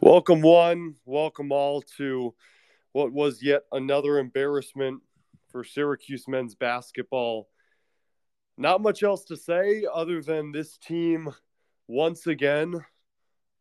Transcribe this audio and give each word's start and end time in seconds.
Welcome, 0.00 0.42
one. 0.42 0.96
Welcome, 1.04 1.52
all, 1.52 1.82
to 1.96 2.34
what 2.92 3.12
was 3.12 3.42
yet 3.42 3.62
another 3.72 4.18
embarrassment 4.18 5.00
for 5.50 5.64
Syracuse 5.64 6.26
men's 6.28 6.54
basketball. 6.54 7.48
Not 8.58 8.82
much 8.82 9.02
else 9.02 9.24
to 9.26 9.36
say 9.36 9.86
other 9.92 10.22
than 10.22 10.52
this 10.52 10.76
team 10.78 11.32
once 11.88 12.26
again 12.26 12.74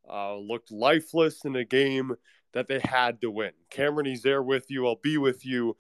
uh, 0.10 0.36
looked 0.36 0.72
lifeless 0.72 1.46
in 1.46 1.56
a 1.56 1.66
game 1.66 2.16
that 2.54 2.68
they 2.68 2.80
had 2.84 3.22
to 3.22 3.30
win. 3.30 3.52
Cameron, 3.70 4.06
he's 4.06 4.22
there 4.22 4.44
with 4.44 4.66
you. 4.70 4.88
I'll 4.88 5.00
be 5.02 5.18
with 5.18 5.46
you 5.46 5.76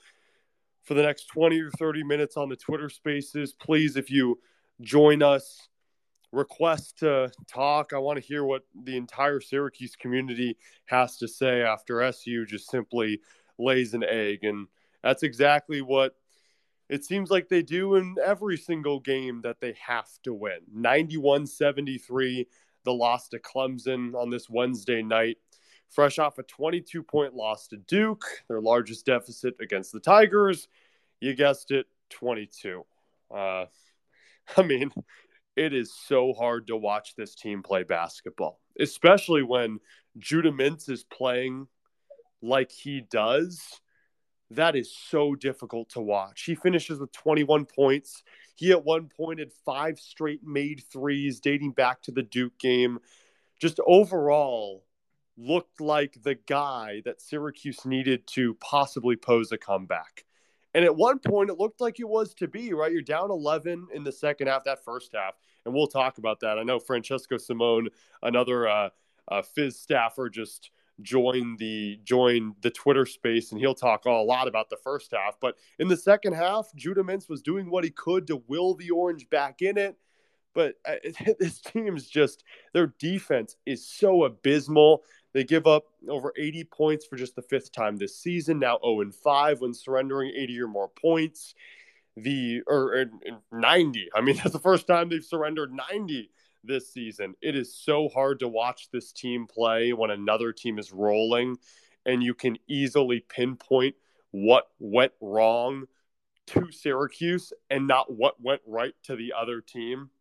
for 0.83 0.93
the 0.93 1.03
next 1.03 1.27
20 1.27 1.59
or 1.59 1.71
30 1.71 2.03
minutes 2.03 2.37
on 2.37 2.49
the 2.49 2.55
Twitter 2.55 2.89
spaces. 2.89 3.53
Please, 3.53 3.95
if 3.95 4.11
you 4.11 4.39
join 4.81 5.23
us, 5.23 5.67
request 6.35 6.99
to 6.99 7.31
talk. 7.47 7.93
I 7.93 7.97
want 7.97 8.21
to 8.21 8.25
hear 8.25 8.43
what 8.43 8.63
the 8.83 8.97
entire 8.97 9.39
Syracuse 9.39 9.95
community 9.95 10.57
has 10.85 11.17
to 11.17 11.27
say 11.27 11.61
after 11.61 12.01
SU 12.01 12.45
just 12.45 12.69
simply 12.69 13.21
lays 13.57 13.93
an 13.93 14.03
egg. 14.03 14.43
And 14.43 14.67
that's 15.01 15.23
exactly 15.23 15.81
what 15.81 16.15
it 16.89 17.03
seems 17.03 17.31
like 17.31 17.49
they 17.49 17.63
do 17.63 17.95
in 17.95 18.15
every 18.23 18.57
single 18.57 18.99
game 18.99 19.41
that 19.41 19.59
they 19.59 19.75
have 19.85 20.09
to 20.23 20.33
win. 20.33 20.59
91 20.71 21.47
73, 21.47 22.47
the 22.83 22.93
loss 22.93 23.29
to 23.29 23.39
Clemson 23.39 24.13
on 24.13 24.29
this 24.29 24.49
Wednesday 24.49 25.01
night. 25.01 25.37
Fresh 25.89 26.19
off 26.19 26.37
a 26.37 26.43
22 26.43 27.01
point 27.03 27.33
loss 27.33 27.67
to 27.67 27.77
Duke, 27.77 28.25
their 28.49 28.59
largest 28.59 29.05
deficit 29.05 29.55
against 29.61 29.93
the 29.93 29.99
Tigers. 29.99 30.67
You 31.21 31.33
guessed 31.33 31.71
it, 31.71 31.85
22. 32.09 32.83
Uh, 33.33 33.65
I 34.57 34.61
mean, 34.61 34.91
it 35.55 35.73
is 35.73 35.93
so 35.93 36.33
hard 36.33 36.67
to 36.67 36.77
watch 36.77 37.15
this 37.15 37.35
team 37.35 37.63
play 37.63 37.83
basketball, 37.83 38.59
especially 38.79 39.43
when 39.43 39.79
Judah 40.17 40.51
Mintz 40.51 40.89
is 40.89 41.03
playing 41.03 41.67
like 42.41 42.71
he 42.71 43.01
does. 43.01 43.61
That 44.51 44.75
is 44.75 44.95
so 44.95 45.33
difficult 45.35 45.89
to 45.91 46.01
watch. 46.01 46.43
He 46.43 46.55
finishes 46.55 46.99
with 46.99 47.11
21 47.11 47.65
points. 47.65 48.23
He 48.55 48.71
at 48.71 48.85
one 48.85 49.09
point 49.09 49.39
had 49.39 49.51
five 49.65 49.99
straight 49.99 50.43
made 50.43 50.83
threes 50.91 51.39
dating 51.39 51.71
back 51.71 52.01
to 52.03 52.11
the 52.11 52.23
Duke 52.23 52.57
game. 52.59 52.99
Just 53.59 53.79
overall, 53.87 54.83
looked 55.37 55.81
like 55.81 56.21
the 56.23 56.35
guy 56.35 57.01
that 57.05 57.21
Syracuse 57.21 57.85
needed 57.85 58.25
to 58.27 58.55
possibly 58.55 59.15
pose 59.15 59.51
a 59.51 59.57
comeback. 59.57 60.24
And 60.75 60.83
at 60.83 60.93
one 60.93 61.19
point, 61.19 61.49
it 61.49 61.57
looked 61.57 61.79
like 61.79 62.01
it 62.01 62.07
was 62.07 62.33
to 62.35 62.49
be, 62.49 62.73
right? 62.73 62.91
You're 62.91 63.01
down 63.01 63.31
11 63.31 63.87
in 63.93 64.03
the 64.03 64.11
second 64.11 64.47
half, 64.47 64.65
that 64.65 64.83
first 64.83 65.15
half. 65.15 65.35
And 65.63 65.73
we'll 65.73 65.87
talk 65.87 66.17
about 66.17 66.41
that. 66.41 66.59
I 66.59 66.63
know 66.63 66.79
Francesco 66.79 67.37
Simone, 67.37 67.87
another 68.21 68.67
uh, 68.67 68.89
uh, 69.29 69.41
Fizz 69.41 69.79
staffer, 69.79 70.29
just 70.29 70.71
joined 71.01 71.59
the 71.59 71.97
joined 72.03 72.55
the 72.61 72.69
Twitter 72.69 73.05
space, 73.05 73.51
and 73.51 73.59
he'll 73.59 73.73
talk 73.73 74.03
a 74.03 74.09
lot 74.09 74.49
about 74.49 74.69
the 74.69 74.75
first 74.75 75.13
half. 75.13 75.39
But 75.39 75.55
in 75.79 75.87
the 75.87 75.95
second 75.95 76.33
half, 76.33 76.67
Judah 76.75 77.03
Mintz 77.03 77.29
was 77.29 77.41
doing 77.41 77.69
what 77.69 77.85
he 77.85 77.89
could 77.89 78.27
to 78.27 78.43
will 78.47 78.75
the 78.75 78.91
Orange 78.91 79.29
back 79.29 79.61
in 79.61 79.77
it. 79.77 79.95
But 80.53 80.75
uh, 80.85 80.95
this 81.39 81.61
team's 81.61 82.07
just 82.07 82.43
their 82.73 82.93
defense 82.99 83.55
is 83.65 83.87
so 83.87 84.25
abysmal. 84.25 85.03
They 85.35 85.43
give 85.43 85.67
up 85.67 85.87
over 86.07 86.31
80 86.37 86.63
points 86.63 87.05
for 87.05 87.17
just 87.17 87.35
the 87.35 87.41
fifth 87.41 87.73
time 87.73 87.97
this 87.97 88.17
season, 88.17 88.57
now 88.57 88.79
0 88.81 89.01
and 89.01 89.13
5 89.13 89.59
when 89.59 89.73
surrendering 89.73 90.31
80 90.33 90.61
or 90.61 90.67
more 90.69 90.87
points. 90.87 91.55
The 92.15 92.61
or, 92.67 92.95
or 92.95 93.05
90. 93.51 94.07
I 94.15 94.21
mean, 94.21 94.37
that's 94.43 94.53
the 94.53 94.59
first 94.59 94.87
time 94.87 95.09
they've 95.09 95.21
surrendered 95.21 95.73
90 95.91 96.31
this 96.63 96.89
season. 96.93 97.35
It 97.41 97.53
is 97.53 97.75
so 97.75 98.07
hard 98.07 98.39
to 98.39 98.47
watch 98.47 98.87
this 98.93 99.11
team 99.11 99.45
play 99.45 99.91
when 99.91 100.09
another 100.09 100.53
team 100.53 100.79
is 100.79 100.93
rolling 100.93 101.57
and 102.05 102.23
you 102.23 102.33
can 102.33 102.57
easily 102.69 103.19
pinpoint 103.19 103.95
what 104.31 104.69
went 104.79 105.11
wrong 105.19 105.83
to 106.47 106.71
Syracuse 106.71 107.51
and 107.69 107.87
not 107.87 108.09
what 108.09 108.41
went 108.41 108.61
right 108.65 108.93
to 109.03 109.17
the 109.17 109.33
other 109.37 109.59
team. 109.59 110.11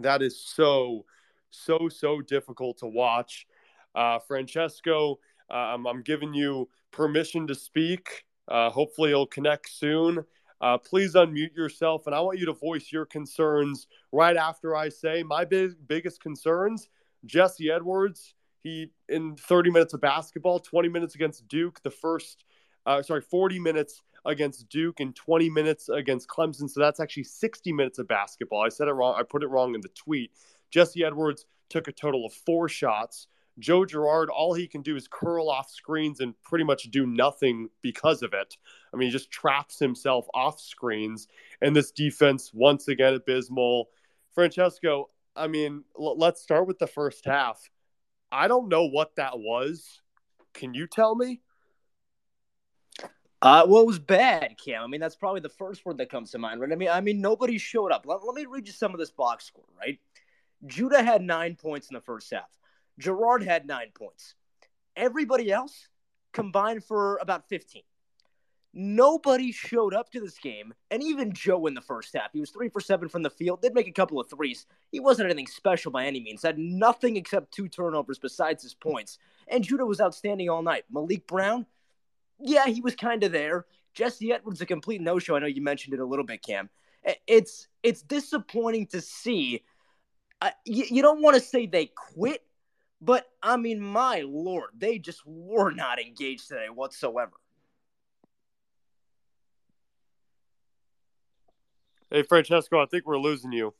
That 0.00 0.20
is 0.20 0.44
so, 0.44 1.04
so, 1.50 1.88
so 1.88 2.20
difficult 2.22 2.78
to 2.78 2.86
watch. 2.86 3.46
Uh, 3.94 4.18
Francesco, 4.18 5.18
um, 5.50 5.86
I'm 5.86 6.02
giving 6.02 6.34
you 6.34 6.68
permission 6.90 7.46
to 7.46 7.54
speak. 7.54 8.24
Uh, 8.46 8.70
hopefully, 8.70 9.10
it'll 9.10 9.26
connect 9.26 9.70
soon. 9.70 10.24
Uh, 10.60 10.76
please 10.76 11.14
unmute 11.14 11.54
yourself, 11.54 12.06
and 12.06 12.14
I 12.14 12.20
want 12.20 12.38
you 12.38 12.46
to 12.46 12.52
voice 12.52 12.90
your 12.90 13.06
concerns 13.06 13.86
right 14.10 14.36
after 14.36 14.74
I 14.74 14.88
say 14.88 15.22
my 15.22 15.44
big, 15.44 15.72
biggest 15.86 16.20
concerns. 16.20 16.88
Jesse 17.24 17.70
Edwards, 17.70 18.34
he 18.62 18.90
in 19.08 19.36
30 19.36 19.70
minutes 19.70 19.94
of 19.94 20.00
basketball, 20.00 20.58
20 20.58 20.88
minutes 20.88 21.14
against 21.14 21.46
Duke, 21.48 21.80
the 21.82 21.90
first, 21.90 22.44
uh, 22.86 23.02
sorry, 23.02 23.20
40 23.20 23.60
minutes 23.60 24.02
against 24.24 24.68
Duke 24.68 25.00
and 25.00 25.14
20 25.14 25.48
minutes 25.48 25.88
against 25.88 26.28
Clemson. 26.28 26.68
So 26.68 26.80
that's 26.80 27.00
actually 27.00 27.24
60 27.24 27.72
minutes 27.72 27.98
of 27.98 28.08
basketball. 28.08 28.64
I 28.64 28.68
said 28.68 28.88
it 28.88 28.92
wrong. 28.92 29.14
I 29.16 29.22
put 29.22 29.42
it 29.42 29.48
wrong 29.48 29.74
in 29.74 29.80
the 29.80 29.88
tweet. 29.90 30.32
Jesse 30.70 31.04
Edwards 31.04 31.46
took 31.70 31.88
a 31.88 31.92
total 31.92 32.26
of 32.26 32.32
four 32.32 32.68
shots. 32.68 33.28
Joe 33.58 33.84
Girard, 33.84 34.30
all 34.30 34.54
he 34.54 34.66
can 34.66 34.82
do 34.82 34.96
is 34.96 35.08
curl 35.08 35.50
off 35.50 35.70
screens 35.70 36.20
and 36.20 36.34
pretty 36.42 36.64
much 36.64 36.84
do 36.90 37.06
nothing 37.06 37.68
because 37.82 38.22
of 38.22 38.32
it. 38.32 38.56
I 38.92 38.96
mean, 38.96 39.08
he 39.08 39.12
just 39.12 39.30
traps 39.30 39.78
himself 39.78 40.26
off 40.34 40.60
screens. 40.60 41.28
And 41.60 41.74
this 41.74 41.90
defense, 41.90 42.52
once 42.54 42.88
again, 42.88 43.14
abysmal. 43.14 43.88
Francesco, 44.32 45.10
I 45.34 45.48
mean, 45.48 45.84
l- 45.98 46.18
let's 46.18 46.40
start 46.40 46.66
with 46.66 46.78
the 46.78 46.86
first 46.86 47.24
half. 47.24 47.68
I 48.30 48.48
don't 48.48 48.68
know 48.68 48.86
what 48.86 49.16
that 49.16 49.38
was. 49.38 50.00
Can 50.54 50.74
you 50.74 50.86
tell 50.86 51.14
me? 51.14 51.40
Uh, 53.40 53.64
well, 53.68 53.82
it 53.82 53.86
was 53.86 54.00
bad, 54.00 54.56
Cam. 54.62 54.82
I 54.82 54.86
mean, 54.88 55.00
that's 55.00 55.14
probably 55.14 55.40
the 55.40 55.48
first 55.48 55.86
word 55.86 55.98
that 55.98 56.10
comes 56.10 56.32
to 56.32 56.38
mind, 56.38 56.60
right? 56.60 56.72
I 56.72 56.74
mean, 56.74 56.88
I 56.88 57.00
mean, 57.00 57.20
nobody 57.20 57.56
showed 57.56 57.92
up. 57.92 58.04
Let, 58.04 58.24
let 58.24 58.34
me 58.34 58.46
read 58.46 58.66
you 58.66 58.72
some 58.72 58.92
of 58.92 58.98
this 58.98 59.10
box 59.12 59.44
score, 59.44 59.64
right? 59.78 59.98
Judah 60.66 61.02
had 61.02 61.22
nine 61.22 61.54
points 61.54 61.88
in 61.88 61.94
the 61.94 62.00
first 62.00 62.32
half. 62.32 62.50
Girard 62.98 63.42
had 63.42 63.66
nine 63.66 63.90
points. 63.94 64.34
Everybody 64.96 65.50
else 65.50 65.88
combined 66.32 66.84
for 66.84 67.18
about 67.22 67.48
15. 67.48 67.82
Nobody 68.74 69.50
showed 69.50 69.94
up 69.94 70.10
to 70.12 70.20
this 70.20 70.38
game, 70.38 70.74
and 70.90 71.02
even 71.02 71.32
Joe 71.32 71.66
in 71.66 71.74
the 71.74 71.80
first 71.80 72.14
half. 72.14 72.32
He 72.32 72.40
was 72.40 72.50
three 72.50 72.68
for 72.68 72.80
seven 72.80 73.08
from 73.08 73.22
the 73.22 73.30
field, 73.30 73.62
did 73.62 73.74
make 73.74 73.88
a 73.88 73.92
couple 73.92 74.20
of 74.20 74.28
threes. 74.28 74.66
He 74.92 75.00
wasn't 75.00 75.26
anything 75.26 75.46
special 75.46 75.90
by 75.90 76.06
any 76.06 76.20
means, 76.20 76.42
had 76.42 76.58
nothing 76.58 77.16
except 77.16 77.52
two 77.52 77.68
turnovers 77.68 78.18
besides 78.18 78.62
his 78.62 78.74
points. 78.74 79.18
And 79.48 79.64
Judah 79.64 79.86
was 79.86 80.00
outstanding 80.00 80.50
all 80.50 80.62
night. 80.62 80.84
Maliq 80.92 81.26
Brown, 81.26 81.66
yeah, 82.40 82.66
he 82.66 82.80
was 82.80 82.94
kind 82.94 83.24
of 83.24 83.32
there. 83.32 83.64
Jesse 83.94 84.32
Edwards, 84.32 84.60
a 84.60 84.66
complete 84.66 85.00
no 85.00 85.18
show. 85.18 85.34
I 85.34 85.40
know 85.40 85.46
you 85.46 85.62
mentioned 85.62 85.94
it 85.94 86.00
a 86.00 86.06
little 86.06 86.24
bit, 86.24 86.42
Cam. 86.42 86.68
It's 87.26 87.68
it's 87.82 88.02
disappointing 88.02 88.86
to 88.88 89.00
see. 89.00 89.64
Uh, 90.40 90.50
you, 90.64 90.84
you 90.88 91.02
don't 91.02 91.22
want 91.22 91.34
to 91.36 91.40
say 91.40 91.66
they 91.66 91.86
quit, 91.86 92.44
but 93.00 93.26
I 93.42 93.56
mean, 93.56 93.80
my 93.80 94.22
lord, 94.26 94.70
they 94.76 94.98
just 94.98 95.24
were 95.26 95.70
not 95.70 96.00
engaged 96.00 96.48
today 96.48 96.66
whatsoever. 96.72 97.32
Hey, 102.10 102.22
Francesco, 102.22 102.80
I 102.82 102.86
think 102.86 103.06
we're 103.06 103.18
losing 103.18 103.52
you. 103.52 103.74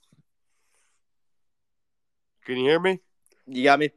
Can 2.45 2.59
you 2.59 2.65
hear 2.65 2.81
me? 2.81 3.01
You 3.47 3.65
got 3.65 3.79
me. 3.79 3.91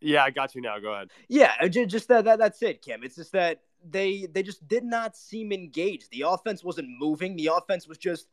Yeah, 0.00 0.22
I 0.22 0.30
got 0.30 0.54
you 0.54 0.60
now. 0.60 0.78
Go 0.78 0.92
ahead. 0.92 1.10
Yeah, 1.28 1.52
uh, 1.60 1.68
just 1.68 2.08
that, 2.08 2.24
that 2.24 2.38
that's 2.38 2.62
it, 2.62 2.82
Kim. 2.82 3.02
It's 3.02 3.16
just 3.16 3.32
that 3.32 3.62
they 3.88 4.26
they 4.32 4.42
just 4.42 4.66
did 4.68 4.84
not 4.84 5.16
seem 5.16 5.52
engaged. 5.52 6.10
The 6.10 6.24
offense 6.28 6.62
wasn't 6.62 6.88
moving. 6.98 7.36
The 7.36 7.50
offense 7.52 7.88
was 7.88 7.98
just 7.98 8.28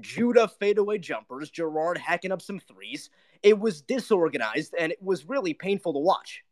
Judah 0.00 0.48
fadeaway 0.48 0.98
jumpers, 0.98 1.50
Girard 1.50 1.98
hacking 1.98 2.32
up 2.32 2.42
some 2.42 2.60
threes. 2.60 3.10
It 3.42 3.58
was 3.58 3.82
disorganized 3.82 4.74
and 4.78 4.92
it 4.92 5.02
was 5.02 5.28
really 5.28 5.54
painful 5.54 5.92
to 5.94 5.98
watch. 5.98 6.42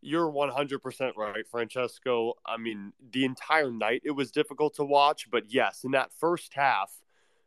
You're 0.00 0.30
100% 0.30 1.16
right, 1.16 1.46
Francesco. 1.48 2.34
I 2.44 2.58
mean, 2.58 2.92
the 3.12 3.24
entire 3.24 3.70
night 3.70 4.02
it 4.04 4.10
was 4.10 4.30
difficult 4.30 4.74
to 4.74 4.84
watch, 4.84 5.30
but 5.30 5.44
yes, 5.48 5.84
in 5.84 5.92
that 5.92 6.12
first 6.12 6.52
half, 6.54 6.92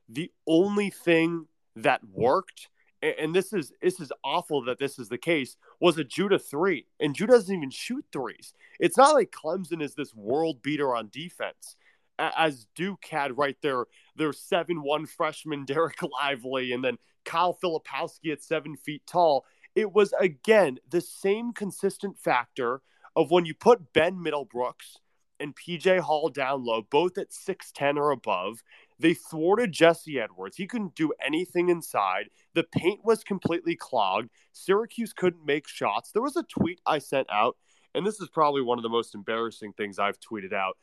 the 0.10 0.32
only 0.48 0.90
thing 0.90 1.48
that 1.76 2.02
worked 2.12 2.70
and 3.02 3.36
this 3.36 3.54
is 3.54 3.72
this 3.82 4.00
is 4.00 4.12
awful 4.24 4.64
that 4.66 4.80
this 4.80 4.98
is 4.98 5.10
the 5.10 5.18
case 5.18 5.56
was 5.80 5.98
a 5.98 6.04
Judah 6.04 6.40
three, 6.40 6.88
and 7.00 7.16
Judah 7.16 7.34
doesn't 7.34 7.56
even 7.56 7.70
shoot 7.70 8.06
threes. 8.12 8.54
It's 8.80 8.98
not 8.98 9.14
like 9.14 9.32
Clemson 9.32 9.82
is 9.82 9.94
this 9.94 10.16
world 10.16 10.62
beater 10.62 10.96
on 10.96 11.10
defense 11.12 11.76
as 12.20 12.68
Duke 12.76 13.06
had 13.10 13.38
right 13.38 13.58
there, 13.62 13.86
their 14.16 14.34
seven 14.34 14.82
one 14.82 15.06
freshman 15.06 15.66
Dereck 15.68 16.08
Lively, 16.22 16.72
and 16.72 16.84
then 16.84 16.98
Kyle 17.26 17.58
Filipowski 17.62 18.32
at 18.32 18.44
seven 18.44 18.76
feet 18.76 19.04
tall. 19.08 19.46
It 19.76 19.94
was 19.94 20.14
again 20.20 20.80
the 20.90 21.02
same 21.02 21.54
consistent 21.54 22.18
factor 22.18 22.82
of 23.16 23.32
when 23.32 23.46
you 23.46 23.54
put 23.54 23.94
Ben 23.94 24.16
Middlebrooks 24.16 24.98
and 25.40 25.56
PJ 25.56 26.00
Hall 26.00 26.30
down 26.30 26.64
low, 26.64 26.82
both 26.82 27.18
at 27.18 27.32
6'10 27.32 27.98
or 27.98 28.12
above, 28.12 28.64
They 29.00 29.14
thwarted 29.14 29.72
Jesse 29.72 30.20
Edwards. 30.20 30.58
He 30.58 30.66
couldn't 30.66 30.96
do 30.96 31.14
anything 31.24 31.70
inside. 31.70 32.30
The 32.56 32.64
paint 32.64 33.02
was 33.04 33.24
completely 33.24 33.76
clogged. 33.76 34.32
Syracuse 34.52 35.14
couldn't 35.14 35.46
make 35.46 35.68
shots. 35.68 36.12
There 36.12 36.24
was 36.24 36.36
a 36.36 36.44
tweet 36.44 36.82
I 36.86 36.98
sent 36.98 37.28
out, 37.32 37.58
and 37.94 38.06
this 38.06 38.20
is 38.20 38.30
probably 38.30 38.64
one 38.64 38.80
of 38.80 38.84
the 38.84 38.90
most 38.90 39.14
embarrassing 39.14 39.74
things 39.74 40.00
I've 40.00 40.20
tweeted 40.20 40.52
out 40.52 40.78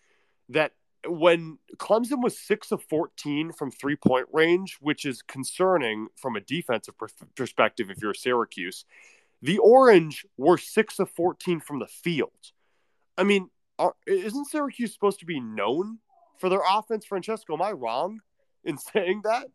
that 0.51 0.73
when 1.07 1.59
Clemson 1.77 2.23
was 2.23 2.39
6 2.39 2.73
of 2.73 2.83
14 2.85 3.53
from 3.53 3.71
three 3.71 3.97
point 3.97 4.27
range, 4.33 4.79
which 4.81 5.05
is 5.05 5.23
concerning 5.23 6.09
from 6.17 6.37
a 6.37 6.41
defensive 6.41 6.95
perspective 7.35 7.91
if 7.91 8.01
you're 8.01 8.15
Syracuse, 8.15 8.85
the 9.43 9.59
Orange 9.59 10.27
were 10.37 10.59
6 10.59 10.99
of 10.99 11.11
14 11.11 11.61
from 11.61 11.79
the 11.79 11.87
field. 11.87 12.31
I 13.17 13.25
mean, 13.25 13.51
are, 13.79 13.95
isn't 14.07 14.47
Syracuse 14.47 14.93
supposed 14.93 15.21
to 15.21 15.27
be 15.27 15.41
known 15.41 15.99
for 16.39 16.49
their 16.49 16.63
offense, 16.69 17.05
Francesco? 17.05 17.55
Am 17.55 17.63
I 17.63 17.73
wrong 17.73 18.21
in 18.65 18.79
saying 18.95 19.23
that? 19.25 19.49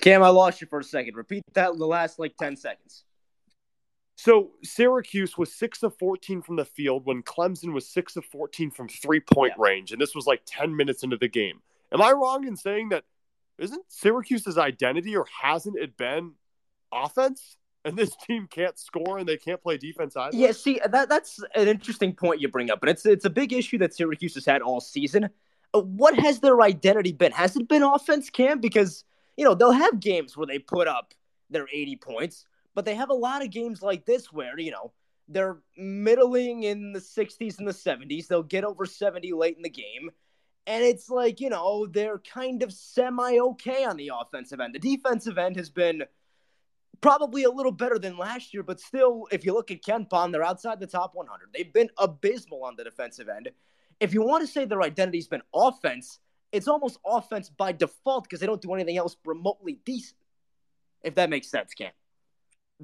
Cam, 0.00 0.22
I 0.22 0.28
lost 0.28 0.60
you 0.60 0.66
for 0.66 0.80
a 0.80 0.84
second. 0.84 1.16
Repeat 1.16 1.44
that 1.54 1.72
in 1.72 1.78
the 1.78 1.86
last 1.86 2.18
like 2.18 2.36
10 2.36 2.56
seconds. 2.56 3.04
So 4.22 4.52
Syracuse 4.62 5.36
was 5.36 5.52
six 5.52 5.82
of 5.82 5.98
14 5.98 6.42
from 6.42 6.54
the 6.54 6.64
field 6.64 7.06
when 7.06 7.24
Clemson 7.24 7.72
was 7.72 7.88
six 7.88 8.14
of 8.14 8.24
14 8.24 8.70
from 8.70 8.88
three 8.88 9.18
point 9.18 9.54
yeah. 9.58 9.64
range. 9.64 9.90
And 9.90 10.00
this 10.00 10.14
was 10.14 10.28
like 10.28 10.42
10 10.46 10.76
minutes 10.76 11.02
into 11.02 11.16
the 11.16 11.26
game. 11.26 11.60
Am 11.90 12.00
I 12.00 12.12
wrong 12.12 12.46
in 12.46 12.54
saying 12.54 12.90
that 12.90 13.02
isn't 13.58 13.82
Syracuse's 13.88 14.58
identity 14.58 15.16
or 15.16 15.26
hasn't 15.42 15.76
it 15.76 15.96
been 15.96 16.34
offense? 16.92 17.56
And 17.84 17.96
this 17.96 18.14
team 18.14 18.46
can't 18.48 18.78
score 18.78 19.18
and 19.18 19.28
they 19.28 19.36
can't 19.36 19.60
play 19.60 19.76
defense 19.76 20.16
either. 20.16 20.36
Yeah, 20.36 20.52
see 20.52 20.80
that 20.88 21.08
that's 21.08 21.40
an 21.56 21.66
interesting 21.66 22.14
point 22.14 22.40
you 22.40 22.46
bring 22.46 22.70
up, 22.70 22.80
and 22.82 22.90
it's 22.90 23.04
it's 23.04 23.24
a 23.24 23.30
big 23.30 23.52
issue 23.52 23.78
that 23.78 23.92
Syracuse 23.92 24.36
has 24.36 24.46
had 24.46 24.62
all 24.62 24.80
season. 24.80 25.30
Uh, 25.74 25.80
what 25.80 26.16
has 26.16 26.38
their 26.38 26.62
identity 26.62 27.10
been? 27.10 27.32
Has 27.32 27.56
it 27.56 27.66
been 27.66 27.82
offense, 27.82 28.30
Cam? 28.30 28.60
Because 28.60 29.02
you 29.36 29.44
know 29.44 29.56
they'll 29.56 29.72
have 29.72 29.98
games 29.98 30.36
where 30.36 30.46
they 30.46 30.60
put 30.60 30.86
up 30.86 31.12
their 31.50 31.66
80 31.72 31.96
points, 31.96 32.46
but 32.74 32.84
they 32.84 32.94
have 32.94 33.10
a 33.10 33.14
lot 33.14 33.42
of 33.42 33.50
games 33.50 33.82
like 33.82 34.04
this 34.06 34.32
where, 34.32 34.58
you 34.58 34.70
know, 34.70 34.92
they're 35.28 35.58
middling 35.76 36.64
in 36.64 36.92
the 36.92 37.00
60s 37.00 37.58
and 37.58 37.66
the 37.66 37.72
70s. 37.72 38.26
They'll 38.26 38.42
get 38.42 38.64
over 38.64 38.86
70 38.86 39.32
late 39.32 39.56
in 39.56 39.62
the 39.62 39.70
game. 39.70 40.10
And 40.66 40.84
it's 40.84 41.08
like, 41.08 41.40
you 41.40 41.50
know, 41.50 41.86
they're 41.86 42.18
kind 42.18 42.62
of 42.62 42.72
semi 42.72 43.38
okay 43.38 43.84
on 43.84 43.96
the 43.96 44.12
offensive 44.18 44.60
end. 44.60 44.74
The 44.74 44.78
defensive 44.78 45.38
end 45.38 45.56
has 45.56 45.70
been 45.70 46.04
probably 47.00 47.42
a 47.44 47.50
little 47.50 47.72
better 47.72 47.98
than 47.98 48.16
last 48.16 48.54
year, 48.54 48.62
but 48.62 48.80
still, 48.80 49.26
if 49.32 49.44
you 49.44 49.52
look 49.52 49.70
at 49.70 49.84
Ken 49.84 50.06
KenPom, 50.06 50.30
they're 50.30 50.44
outside 50.44 50.78
the 50.78 50.86
top 50.86 51.12
100. 51.14 51.48
They've 51.52 51.72
been 51.72 51.90
abysmal 51.98 52.64
on 52.64 52.76
the 52.76 52.84
defensive 52.84 53.28
end. 53.28 53.50
If 53.98 54.14
you 54.14 54.22
want 54.22 54.46
to 54.46 54.52
say 54.52 54.64
their 54.64 54.82
identity's 54.82 55.26
been 55.26 55.42
offense, 55.52 56.20
it's 56.52 56.68
almost 56.68 56.98
offense 57.04 57.48
by 57.48 57.72
default 57.72 58.24
because 58.24 58.40
they 58.40 58.46
don't 58.46 58.60
do 58.60 58.72
anything 58.74 58.98
else 58.98 59.16
remotely 59.24 59.80
decent. 59.84 60.16
If 61.02 61.16
that 61.16 61.30
makes 61.30 61.48
sense, 61.48 61.74
Cam 61.74 61.90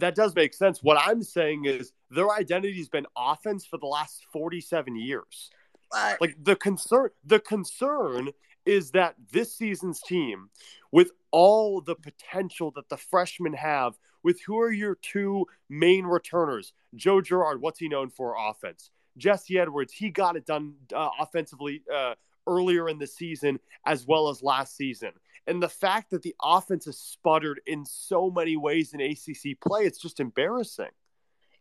that 0.00 0.15
does 0.15 0.35
make 0.35 0.55
sense. 0.55 0.83
What 0.83 0.99
I'm 1.00 1.23
saying 1.23 1.65
is 1.67 1.93
their 2.11 2.31
identity's 2.31 2.89
been 2.89 3.06
offense 3.17 3.67
for 3.67 3.79
the 3.79 3.87
last 3.87 4.25
47 4.33 4.97
years. 4.97 5.50
What? 5.91 6.21
Like 6.21 6.37
the 6.43 6.56
concern 6.56 7.11
the 7.25 7.41
concern 7.41 8.31
is 8.67 8.91
that 8.91 9.15
this 9.33 9.55
season's 9.55 10.03
team 10.03 10.50
with 10.93 11.12
all 11.31 11.81
the 11.81 11.95
potential 11.95 12.71
that 12.73 12.89
the 12.89 12.97
freshmen 12.97 13.55
have 13.55 13.99
with 14.23 14.41
who 14.47 14.59
are 14.59 14.73
your 14.73 14.97
two 14.97 15.47
main 15.71 16.05
returners? 16.05 16.73
Joe 16.95 17.21
Girard, 17.21 17.62
what's 17.62 17.79
he 17.79 17.89
known 17.89 18.11
for 18.11 18.37
offense? 18.39 18.91
Jesse 19.17 19.59
Edwards, 19.59 19.93
he 19.93 20.11
got 20.11 20.37
it 20.37 20.47
done 20.47 20.75
uh, 20.95 21.09
offensively 21.19 21.83
uh, 21.95 22.15
earlier 22.47 22.89
in 22.89 22.99
the 22.99 23.06
season 23.06 23.59
as 23.87 24.06
well 24.06 24.29
as 24.29 24.43
last 24.43 24.77
season. 24.77 25.11
And 25.49 25.62
the 25.62 25.69
fact 25.69 26.11
that 26.11 26.23
the 26.23 26.37
offense 26.43 26.85
has 26.85 26.99
sputtered 26.99 27.61
in 27.67 27.87
so 27.87 28.31
many 28.31 28.56
ways 28.56 28.93
in 28.93 29.00
ACC 29.00 29.59
play, 29.61 29.83
it's 29.83 29.99
just 29.99 30.21
embarrassing. 30.21 30.91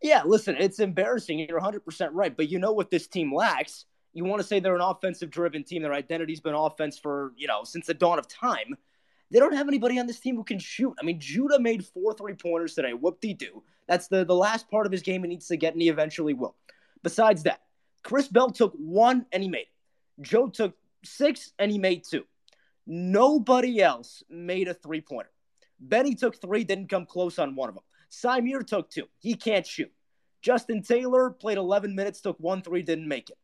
Yeah, 0.01 0.23
listen, 0.25 0.57
it's 0.59 0.79
embarrassing. 0.79 1.39
You're 1.39 1.59
100% 1.59 2.09
right. 2.11 2.35
But 2.35 2.49
you 2.49 2.59
know 2.59 2.73
what 2.73 2.91
this 2.91 3.07
team 3.07 3.33
lacks? 3.33 3.85
You 4.13 4.25
want 4.25 4.41
to 4.41 4.47
say 4.47 4.59
they're 4.59 4.75
an 4.75 4.81
offensive 4.81 5.29
driven 5.29 5.63
team. 5.63 5.81
Their 5.81 5.93
identity's 5.93 6.41
been 6.41 6.53
offense 6.53 6.99
for, 6.99 7.33
you 7.37 7.47
know, 7.47 7.63
since 7.63 7.87
the 7.87 7.93
dawn 7.93 8.19
of 8.19 8.27
time. 8.27 8.75
They 9.31 9.39
don't 9.39 9.53
have 9.53 9.67
anybody 9.67 9.99
on 9.99 10.07
this 10.07 10.19
team 10.19 10.35
who 10.35 10.43
can 10.43 10.59
shoot. 10.59 10.93
I 10.99 11.03
mean, 11.05 11.19
Judah 11.19 11.59
made 11.59 11.85
four 11.85 12.13
three 12.13 12.33
pointers 12.33 12.75
today. 12.75 12.93
Whoop 12.93 13.19
de 13.21 13.33
do. 13.33 13.63
That's 13.87 14.07
the, 14.07 14.25
the 14.25 14.35
last 14.35 14.69
part 14.69 14.85
of 14.85 14.91
his 14.91 15.01
game 15.01 15.23
he 15.23 15.29
needs 15.29 15.47
to 15.47 15.57
get, 15.57 15.73
and 15.73 15.81
he 15.81 15.89
eventually 15.89 16.33
will. 16.33 16.55
Besides 17.03 17.43
that, 17.43 17.61
Chris 18.03 18.27
Bell 18.27 18.51
took 18.51 18.73
one 18.73 19.25
and 19.31 19.43
he 19.43 19.49
made 19.49 19.61
it. 19.61 20.21
Joe 20.21 20.47
took 20.47 20.75
six 21.03 21.51
and 21.59 21.71
he 21.71 21.77
made 21.77 22.03
two. 22.03 22.23
Nobody 22.87 23.81
else 23.81 24.23
made 24.29 24.69
a 24.69 24.73
three 24.73 25.01
pointer. 25.01 25.29
Benny 25.79 26.15
took 26.15 26.39
three, 26.39 26.63
didn't 26.63 26.89
come 26.89 27.05
close 27.05 27.37
on 27.37 27.53
one 27.53 27.67
of 27.67 27.75
them. 27.75 27.83
Symir 28.09 28.65
took 28.65 28.89
two. 28.89 29.03
He 29.19 29.35
can't 29.35 29.67
shoot. 29.67 29.91
Justin 30.41 30.81
Taylor 30.81 31.29
played 31.29 31.57
11 31.57 31.93
minutes, 31.93 32.21
took 32.21 32.39
one 32.39 32.61
three, 32.61 32.81
didn't 32.81 33.07
make 33.07 33.29
it. 33.29 33.37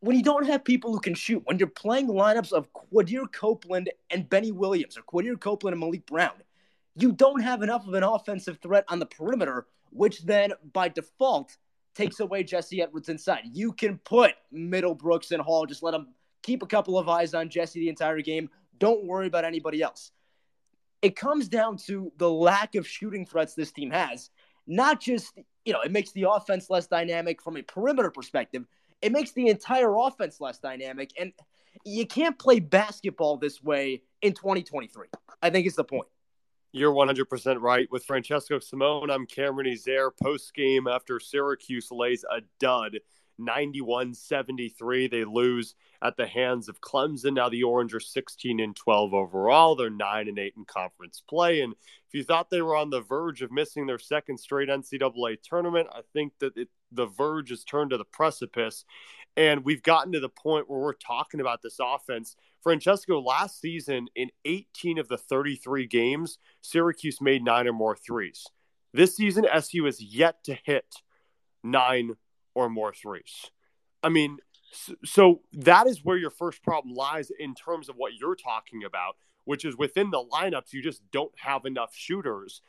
When 0.00 0.16
you 0.16 0.22
don't 0.22 0.46
have 0.46 0.64
people 0.64 0.92
who 0.92 1.00
can 1.00 1.14
shoot, 1.14 1.42
when 1.44 1.58
you're 1.58 1.68
playing 1.68 2.08
lineups 2.08 2.52
of 2.52 2.66
Quadir 2.72 3.30
Copeland 3.30 3.90
and 4.10 4.28
Benny 4.28 4.50
Williams 4.50 4.96
or 4.96 5.02
Quadir 5.02 5.38
Copeland 5.38 5.74
and 5.74 5.82
Maliq 5.82 6.06
Brown, 6.06 6.32
you 6.96 7.12
don't 7.12 7.40
have 7.40 7.62
enough 7.62 7.86
of 7.86 7.94
an 7.94 8.02
offensive 8.02 8.58
threat 8.62 8.84
on 8.88 8.98
the 8.98 9.06
perimeter, 9.06 9.66
which 9.90 10.22
then 10.22 10.52
by 10.72 10.88
default 10.88 11.56
takes 11.94 12.20
away 12.20 12.42
Jesse 12.42 12.82
Edwards 12.82 13.10
inside. 13.10 13.42
You 13.52 13.72
can 13.72 13.98
put 13.98 14.32
Middlebrooks 14.52 15.30
and 15.30 15.42
Hall, 15.42 15.66
just 15.66 15.82
let 15.82 15.92
them 15.92 16.08
keep 16.42 16.62
a 16.62 16.66
couple 16.66 16.98
of 16.98 17.08
eyes 17.08 17.34
on 17.34 17.48
Jesse 17.48 17.80
the 17.80 17.88
entire 17.88 18.20
game. 18.20 18.50
Don't 18.78 19.04
worry 19.04 19.26
about 19.26 19.44
anybody 19.44 19.82
else. 19.82 20.12
It 21.00 21.16
comes 21.16 21.48
down 21.48 21.76
to 21.88 22.12
the 22.18 22.30
lack 22.30 22.74
of 22.74 22.86
shooting 22.86 23.26
threats 23.26 23.54
this 23.54 23.72
team 23.72 23.90
has. 23.90 24.30
Not 24.66 25.00
just, 25.00 25.36
you 25.64 25.72
know, 25.72 25.80
it 25.80 25.90
makes 25.90 26.12
the 26.12 26.28
offense 26.30 26.70
less 26.70 26.86
dynamic 26.86 27.42
from 27.42 27.56
a 27.56 27.62
perimeter 27.62 28.10
perspective, 28.10 28.64
it 29.00 29.10
makes 29.10 29.32
the 29.32 29.48
entire 29.48 29.96
offense 29.96 30.40
less 30.40 30.58
dynamic. 30.58 31.10
And 31.18 31.32
you 31.84 32.06
can't 32.06 32.38
play 32.38 32.60
basketball 32.60 33.36
this 33.36 33.62
way 33.62 34.02
in 34.20 34.32
2023. 34.32 35.08
I 35.42 35.50
think 35.50 35.66
is 35.66 35.74
the 35.74 35.84
point. 35.84 36.08
You're 36.70 36.92
100% 36.92 37.60
right. 37.60 37.86
With 37.90 38.04
Francesco 38.04 38.58
Simone, 38.58 39.10
I'm 39.10 39.26
Cameron 39.26 39.66
Ezair. 39.66 40.10
Post 40.22 40.54
game 40.54 40.86
after 40.86 41.20
Syracuse 41.20 41.90
lays 41.90 42.24
a 42.24 42.40
dud 42.60 42.98
91 43.44 44.14
73. 44.14 45.08
They 45.08 45.24
lose 45.24 45.74
at 46.02 46.16
the 46.16 46.26
hands 46.26 46.68
of 46.68 46.80
Clemson. 46.80 47.34
Now 47.34 47.48
the 47.48 47.62
Orange 47.62 47.94
are 47.94 48.00
16 48.00 48.60
and 48.60 48.74
12 48.74 49.14
overall. 49.14 49.76
They're 49.76 49.90
9 49.90 50.28
and 50.28 50.38
8 50.38 50.54
in 50.56 50.64
conference 50.64 51.22
play. 51.28 51.60
And 51.60 51.72
if 51.72 52.14
you 52.14 52.24
thought 52.24 52.50
they 52.50 52.62
were 52.62 52.76
on 52.76 52.90
the 52.90 53.00
verge 53.00 53.42
of 53.42 53.52
missing 53.52 53.86
their 53.86 53.98
second 53.98 54.38
straight 54.38 54.68
NCAA 54.68 55.38
tournament, 55.42 55.88
I 55.92 56.00
think 56.12 56.32
that 56.40 56.56
it, 56.56 56.68
the 56.90 57.06
verge 57.06 57.50
has 57.50 57.64
turned 57.64 57.90
to 57.90 57.98
the 57.98 58.04
precipice. 58.04 58.84
And 59.36 59.64
we've 59.64 59.82
gotten 59.82 60.12
to 60.12 60.20
the 60.20 60.28
point 60.28 60.68
where 60.68 60.80
we're 60.80 60.92
talking 60.92 61.40
about 61.40 61.62
this 61.62 61.78
offense. 61.80 62.36
Francesco, 62.62 63.20
last 63.20 63.60
season, 63.60 64.08
in 64.14 64.30
18 64.44 64.98
of 64.98 65.08
the 65.08 65.16
33 65.16 65.86
games, 65.86 66.38
Syracuse 66.60 67.20
made 67.20 67.42
nine 67.42 67.66
or 67.66 67.72
more 67.72 67.96
threes. 67.96 68.46
This 68.92 69.16
season, 69.16 69.46
SU 69.46 69.84
has 69.86 70.02
yet 70.02 70.44
to 70.44 70.58
hit 70.64 70.84
nine 71.64 72.16
or 72.54 72.68
more 72.68 72.92
threes. 72.92 73.50
I 74.02 74.08
mean, 74.08 74.38
so 75.04 75.40
that 75.52 75.86
is 75.86 76.04
where 76.04 76.16
your 76.16 76.30
first 76.30 76.62
problem 76.62 76.94
lies 76.94 77.30
in 77.38 77.54
terms 77.54 77.88
of 77.88 77.96
what 77.96 78.14
you're 78.14 78.36
talking 78.36 78.84
about, 78.84 79.16
which 79.44 79.64
is 79.64 79.76
within 79.76 80.10
the 80.10 80.24
lineups, 80.24 80.72
you 80.72 80.82
just 80.82 81.02
don't 81.10 81.32
have 81.38 81.64
enough 81.64 81.94
shooters. 81.94 82.62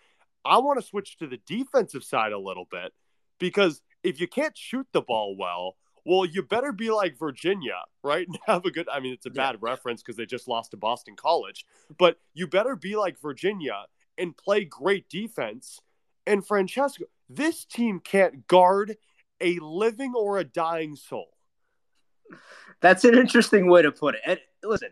I 0.46 0.58
want 0.58 0.80
to 0.80 0.86
switch 0.86 1.18
to 1.18 1.28
the 1.28 1.40
defensive 1.46 2.04
side 2.04 2.34
a 2.34 2.40
little 2.40 2.68
bit 2.70 2.94
because 3.40 3.82
if 4.04 4.20
you 4.20 4.28
can't 4.28 4.58
shoot 4.58 4.88
the 4.92 5.02
ball 5.02 5.36
well, 5.38 5.78
well, 6.06 6.26
you 6.26 6.44
better 6.44 6.74
be 6.74 6.92
like 6.92 7.18
Virginia, 7.18 7.82
right? 8.04 8.28
And 8.28 8.38
have 8.46 8.66
a 8.66 8.72
good, 8.72 8.90
I 8.90 9.00
mean, 9.00 9.14
it's 9.14 9.26
a 9.26 9.32
bad 9.32 9.54
yeah. 9.56 9.70
reference 9.70 10.02
because 10.02 10.18
they 10.18 10.26
just 10.26 10.48
lost 10.48 10.72
to 10.72 10.78
Boston 10.78 11.16
College, 11.16 11.66
but 11.98 12.18
you 12.34 12.48
better 12.48 12.76
be 12.76 12.96
like 12.96 13.20
Virginia 13.20 13.86
and 14.18 14.36
play 14.36 14.66
great 14.66 15.10
defense. 15.10 15.80
And 16.28 16.46
Francesco, 16.46 17.06
this 17.30 17.66
team 17.66 18.00
can't 18.00 18.48
guard 18.48 18.98
a 19.44 19.60
living 19.62 20.14
or 20.16 20.38
a 20.40 20.44
dying 20.44 20.96
soul. 20.96 21.28
That's 22.82 23.04
an 23.04 23.16
interesting 23.16 23.70
way 23.70 23.84
to 23.84 23.92
put 23.92 24.16
it. 24.16 24.22
And 24.26 24.40
listen, 24.64 24.90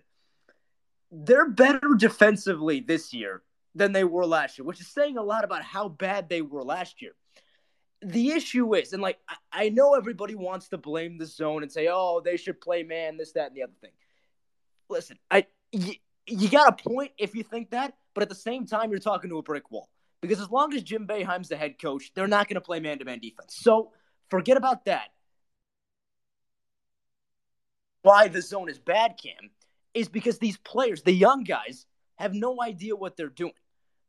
they're 1.12 1.50
better 1.50 1.96
defensively 1.98 2.79
this 2.79 3.13
year 3.13 3.41
than 3.75 3.91
they 3.91 4.03
were 4.03 4.25
last 4.25 4.58
year, 4.58 4.65
which 4.65 4.81
is 4.81 4.88
saying 4.88 5.17
a 5.17 5.24
lot 5.24 5.43
about 5.43 5.63
how 5.63 5.89
bad 5.89 6.29
they 6.29 6.41
were 6.41 6.63
last 6.63 7.01
year. 7.01 7.12
The 8.01 8.31
issue 8.31 8.74
is, 8.75 8.93
and 8.93 9.01
like 9.01 9.20
I 9.51 9.70
know 9.70 9.93
everybody 9.93 10.36
wants 10.36 10.70
to 10.70 10.77
blame 10.77 11.17
the 11.17 11.25
zone 11.25 11.62
and 11.62 11.72
say, 11.72 11.88
"Oh, 11.91 12.22
they 12.24 12.36
should 12.36 12.60
play 12.60 12.81
man, 12.81 13.17
this, 13.17 13.34
that, 13.34 13.48
and 13.48 13.55
the 13.55 13.63
other 13.63 13.74
thing." 13.79 13.91
Listen, 14.89 15.20
I 15.29 15.46
you, 15.72 16.50
got 16.50 16.79
a 16.79 16.89
point 16.89 17.12
if 17.17 17.36
you 17.36 17.43
think 17.43 17.70
that, 17.72 17.93
but 18.15 18.24
at 18.24 18.29
the 18.29 18.36
same 18.36 18.65
time, 18.65 18.89
you're 18.89 19.00
talking 19.00 19.29
to 19.29 19.38
a 19.38 19.43
brick 19.43 19.70
wall 19.70 19.89
because 20.22 20.39
as 20.39 20.50
long 20.50 20.74
as 20.74 20.81
Jim 20.81 21.05
Boeheim's 21.05 21.50
the 21.50 21.58
head 21.58 21.79
coach, 21.79 22.12
they're 22.15 22.27
not 22.27 22.48
going 22.48 22.55
to 22.55 22.62
play 22.62 22.79
man-to-man 22.79 23.20
defense. 23.20 23.55
So 23.60 23.91
Forget 24.32 24.58
about 24.58 24.86
that. 24.86 25.12
why 28.02 28.28
the 28.28 28.42
zone 28.42 28.70
is 28.70 28.80
bad, 28.80 29.16
Cam, 29.22 29.52
is 29.94 30.10
because 30.10 30.40
these 30.40 30.58
players, 30.58 31.04
the 31.04 31.14
young 31.14 31.44
guys, 31.44 31.86
have 32.16 32.34
no 32.34 32.62
idea 32.62 32.96
what 32.96 33.18
they're 33.18 33.30
doing. 33.30 33.54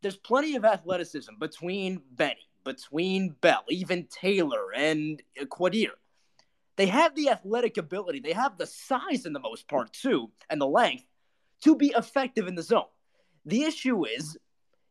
There's 0.00 0.16
plenty 0.16 0.56
of 0.56 0.64
athleticism 0.64 1.32
between 1.38 2.02
Benny, 2.12 2.48
between 2.64 3.30
Bell, 3.40 3.64
even 3.68 4.06
Taylor 4.06 4.72
and 4.74 5.22
Quadir. 5.44 5.92
They 6.76 6.86
have 6.86 7.14
the 7.14 7.28
athletic 7.28 7.76
ability, 7.76 8.20
they 8.20 8.32
have 8.32 8.58
the 8.58 8.66
size 8.66 9.26
in 9.26 9.32
the 9.32 9.40
most 9.40 9.68
part, 9.68 9.92
too, 9.92 10.30
and 10.48 10.60
the 10.60 10.66
length 10.66 11.04
to 11.62 11.76
be 11.76 11.92
effective 11.96 12.48
in 12.48 12.54
the 12.54 12.62
zone. 12.62 12.86
The 13.44 13.64
issue 13.64 14.06
is 14.06 14.38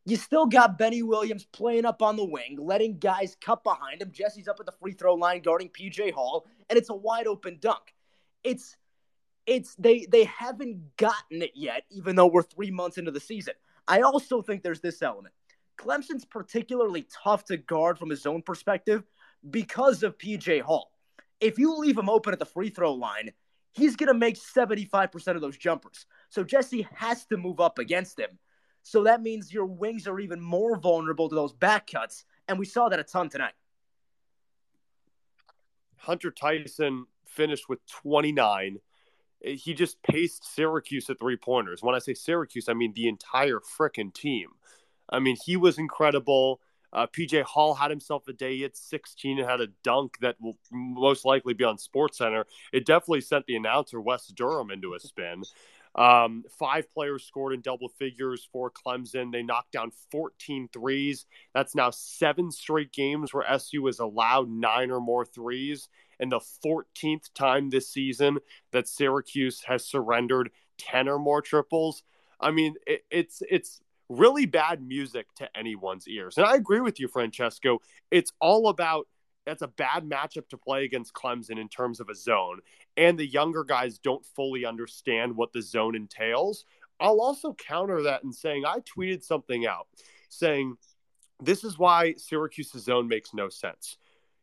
you 0.04 0.16
still 0.16 0.46
got 0.46 0.78
Benny 0.78 1.02
Williams 1.02 1.44
playing 1.52 1.84
up 1.84 2.02
on 2.02 2.16
the 2.16 2.24
wing, 2.24 2.58
letting 2.60 2.98
guys 2.98 3.36
cut 3.40 3.62
behind 3.62 4.02
him. 4.02 4.10
Jesse's 4.10 4.48
up 4.48 4.58
at 4.58 4.66
the 4.66 4.72
free 4.72 4.92
throw 4.92 5.14
line 5.14 5.42
guarding 5.42 5.68
PJ 5.68 6.12
Hall, 6.12 6.46
and 6.68 6.78
it's 6.78 6.90
a 6.90 6.94
wide 6.94 7.26
open 7.26 7.58
dunk. 7.60 7.94
It's 8.42 8.76
it's 9.46 9.74
they 9.76 10.06
they 10.06 10.24
haven't 10.24 10.96
gotten 10.96 11.42
it 11.42 11.52
yet, 11.54 11.84
even 11.90 12.16
though 12.16 12.26
we're 12.26 12.42
three 12.42 12.70
months 12.70 12.98
into 12.98 13.10
the 13.10 13.20
season. 13.20 13.54
I 13.86 14.00
also 14.00 14.42
think 14.42 14.62
there's 14.62 14.80
this 14.80 15.02
element. 15.02 15.34
Clemson's 15.78 16.24
particularly 16.24 17.06
tough 17.22 17.44
to 17.46 17.56
guard 17.56 17.98
from 17.98 18.10
his 18.10 18.26
own 18.26 18.42
perspective 18.42 19.02
because 19.50 20.02
of 20.02 20.18
PJ 20.18 20.62
Hall. 20.62 20.92
If 21.40 21.58
you 21.58 21.76
leave 21.76 21.98
him 21.98 22.08
open 22.08 22.32
at 22.32 22.38
the 22.38 22.46
free 22.46 22.70
throw 22.70 22.94
line, 22.94 23.32
he's 23.72 23.96
going 23.96 24.08
to 24.08 24.14
make 24.14 24.38
75% 24.38 25.34
of 25.34 25.40
those 25.40 25.56
jumpers. 25.56 26.06
So 26.28 26.44
Jesse 26.44 26.86
has 26.94 27.24
to 27.26 27.36
move 27.36 27.58
up 27.58 27.78
against 27.78 28.18
him. 28.18 28.38
So 28.82 29.04
that 29.04 29.22
means 29.22 29.52
your 29.52 29.66
wings 29.66 30.06
are 30.06 30.18
even 30.18 30.40
more 30.40 30.76
vulnerable 30.76 31.28
to 31.28 31.34
those 31.34 31.52
back 31.52 31.90
cuts. 31.90 32.24
And 32.48 32.58
we 32.58 32.64
saw 32.64 32.88
that 32.88 32.98
a 32.98 33.04
ton 33.04 33.28
tonight. 33.28 33.54
Hunter 35.96 36.30
Tyson 36.30 37.06
finished 37.24 37.68
with 37.68 37.78
29 37.86 38.78
he 39.44 39.74
just 39.74 40.02
paced 40.02 40.44
Syracuse 40.54 41.10
at 41.10 41.18
three 41.18 41.36
pointers. 41.36 41.82
When 41.82 41.94
I 41.94 41.98
say 41.98 42.14
Syracuse, 42.14 42.68
I 42.68 42.74
mean 42.74 42.92
the 42.94 43.08
entire 43.08 43.58
freaking 43.58 44.12
team. 44.12 44.50
I 45.10 45.18
mean, 45.18 45.36
he 45.44 45.56
was 45.56 45.78
incredible. 45.78 46.60
Uh, 46.92 47.06
PJ 47.06 47.42
Hall 47.42 47.74
had 47.74 47.90
himself 47.90 48.28
a 48.28 48.32
day. 48.32 48.60
Had 48.60 48.76
16 48.76 49.38
and 49.38 49.48
had 49.48 49.60
a 49.60 49.68
dunk 49.82 50.18
that 50.20 50.36
will 50.40 50.58
most 50.70 51.24
likely 51.24 51.54
be 51.54 51.64
on 51.64 51.78
Sports 51.78 52.18
Center. 52.18 52.46
It 52.72 52.86
definitely 52.86 53.22
sent 53.22 53.46
the 53.46 53.56
announcer 53.56 54.00
Wes 54.00 54.28
Durham 54.28 54.70
into 54.70 54.94
a 54.94 55.00
spin. 55.00 55.42
Um, 55.94 56.44
five 56.58 56.90
players 56.90 57.24
scored 57.24 57.52
in 57.52 57.60
double 57.60 57.88
figures 57.88 58.48
for 58.52 58.70
Clemson. 58.70 59.30
They 59.30 59.42
knocked 59.42 59.72
down 59.72 59.92
14 60.10 60.68
threes. 60.72 61.26
That's 61.54 61.74
now 61.74 61.90
seven 61.90 62.50
straight 62.50 62.92
games 62.92 63.34
where 63.34 63.46
SU 63.46 63.86
is 63.88 63.98
allowed 63.98 64.48
nine 64.48 64.90
or 64.90 65.00
more 65.00 65.26
threes 65.26 65.88
and 66.18 66.30
the 66.32 66.40
14th 66.64 67.32
time 67.34 67.68
this 67.68 67.88
season 67.88 68.38
that 68.70 68.88
Syracuse 68.88 69.62
has 69.66 69.84
surrendered 69.84 70.50
10 70.78 71.08
or 71.08 71.18
more 71.18 71.42
triples. 71.42 72.02
I 72.40 72.52
mean, 72.52 72.74
it, 72.86 73.02
it's 73.10 73.42
it's 73.48 73.80
really 74.08 74.46
bad 74.46 74.82
music 74.82 75.26
to 75.36 75.48
anyone's 75.56 76.06
ears. 76.06 76.36
And 76.36 76.46
I 76.46 76.54
agree 76.56 76.80
with 76.80 77.00
you, 77.00 77.08
Francesco. 77.08 77.80
It's 78.10 78.32
all 78.40 78.68
about 78.68 79.06
that's 79.44 79.62
a 79.62 79.68
bad 79.68 80.08
matchup 80.08 80.48
to 80.48 80.56
play 80.56 80.84
against 80.84 81.14
Clemson 81.14 81.58
in 81.58 81.68
terms 81.68 82.00
of 82.00 82.08
a 82.08 82.14
zone. 82.14 82.60
And 82.96 83.18
the 83.18 83.26
younger 83.26 83.64
guys 83.64 83.98
don't 83.98 84.24
fully 84.24 84.64
understand 84.64 85.36
what 85.36 85.52
the 85.52 85.62
zone 85.62 85.96
entails. 85.96 86.64
I'll 87.00 87.20
also 87.20 87.54
counter 87.54 88.02
that 88.02 88.22
in 88.22 88.32
saying 88.32 88.64
I 88.64 88.78
tweeted 88.80 89.24
something 89.24 89.66
out 89.66 89.88
saying 90.28 90.76
this 91.42 91.64
is 91.64 91.78
why 91.78 92.14
Syracuse's 92.16 92.84
zone 92.84 93.08
makes 93.08 93.34
no 93.34 93.48
sense. 93.48 93.96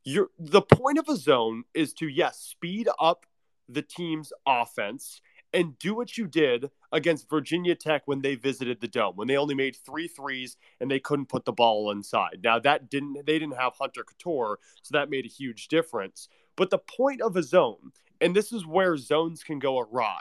You're, 0.03 0.29
the 0.37 0.61
point 0.61 0.97
of 0.97 1.07
a 1.07 1.15
zone 1.15 1.63
is 1.73 1.93
to 1.95 2.07
yes 2.07 2.39
speed 2.39 2.89
up 2.99 3.25
the 3.69 3.81
team's 3.81 4.33
offense 4.45 5.21
and 5.53 5.77
do 5.79 5.95
what 5.95 6.17
you 6.17 6.27
did 6.27 6.69
against 6.91 7.29
Virginia 7.29 7.75
Tech 7.75 8.03
when 8.05 8.21
they 8.21 8.35
visited 8.35 8.81
the 8.81 8.87
dome 8.87 9.15
when 9.15 9.27
they 9.27 9.37
only 9.37 9.55
made 9.55 9.75
three 9.75 10.07
threes 10.07 10.57
and 10.79 10.89
they 10.89 10.99
couldn't 10.99 11.29
put 11.29 11.45
the 11.45 11.51
ball 11.51 11.91
inside. 11.91 12.39
Now 12.43 12.59
that 12.59 12.89
didn't 12.89 13.25
they 13.25 13.39
didn't 13.39 13.57
have 13.57 13.73
Hunter 13.79 14.03
Cattoor, 14.03 14.57
so 14.81 14.89
that 14.91 15.09
made 15.09 15.25
a 15.25 15.29
huge 15.29 15.67
difference. 15.67 16.29
But 16.55 16.69
the 16.69 16.77
point 16.77 17.21
of 17.21 17.35
a 17.35 17.43
zone, 17.43 17.91
and 18.21 18.35
this 18.35 18.51
is 18.51 18.65
where 18.65 18.97
zones 18.97 19.43
can 19.43 19.59
go 19.59 19.79
awry, 19.79 20.19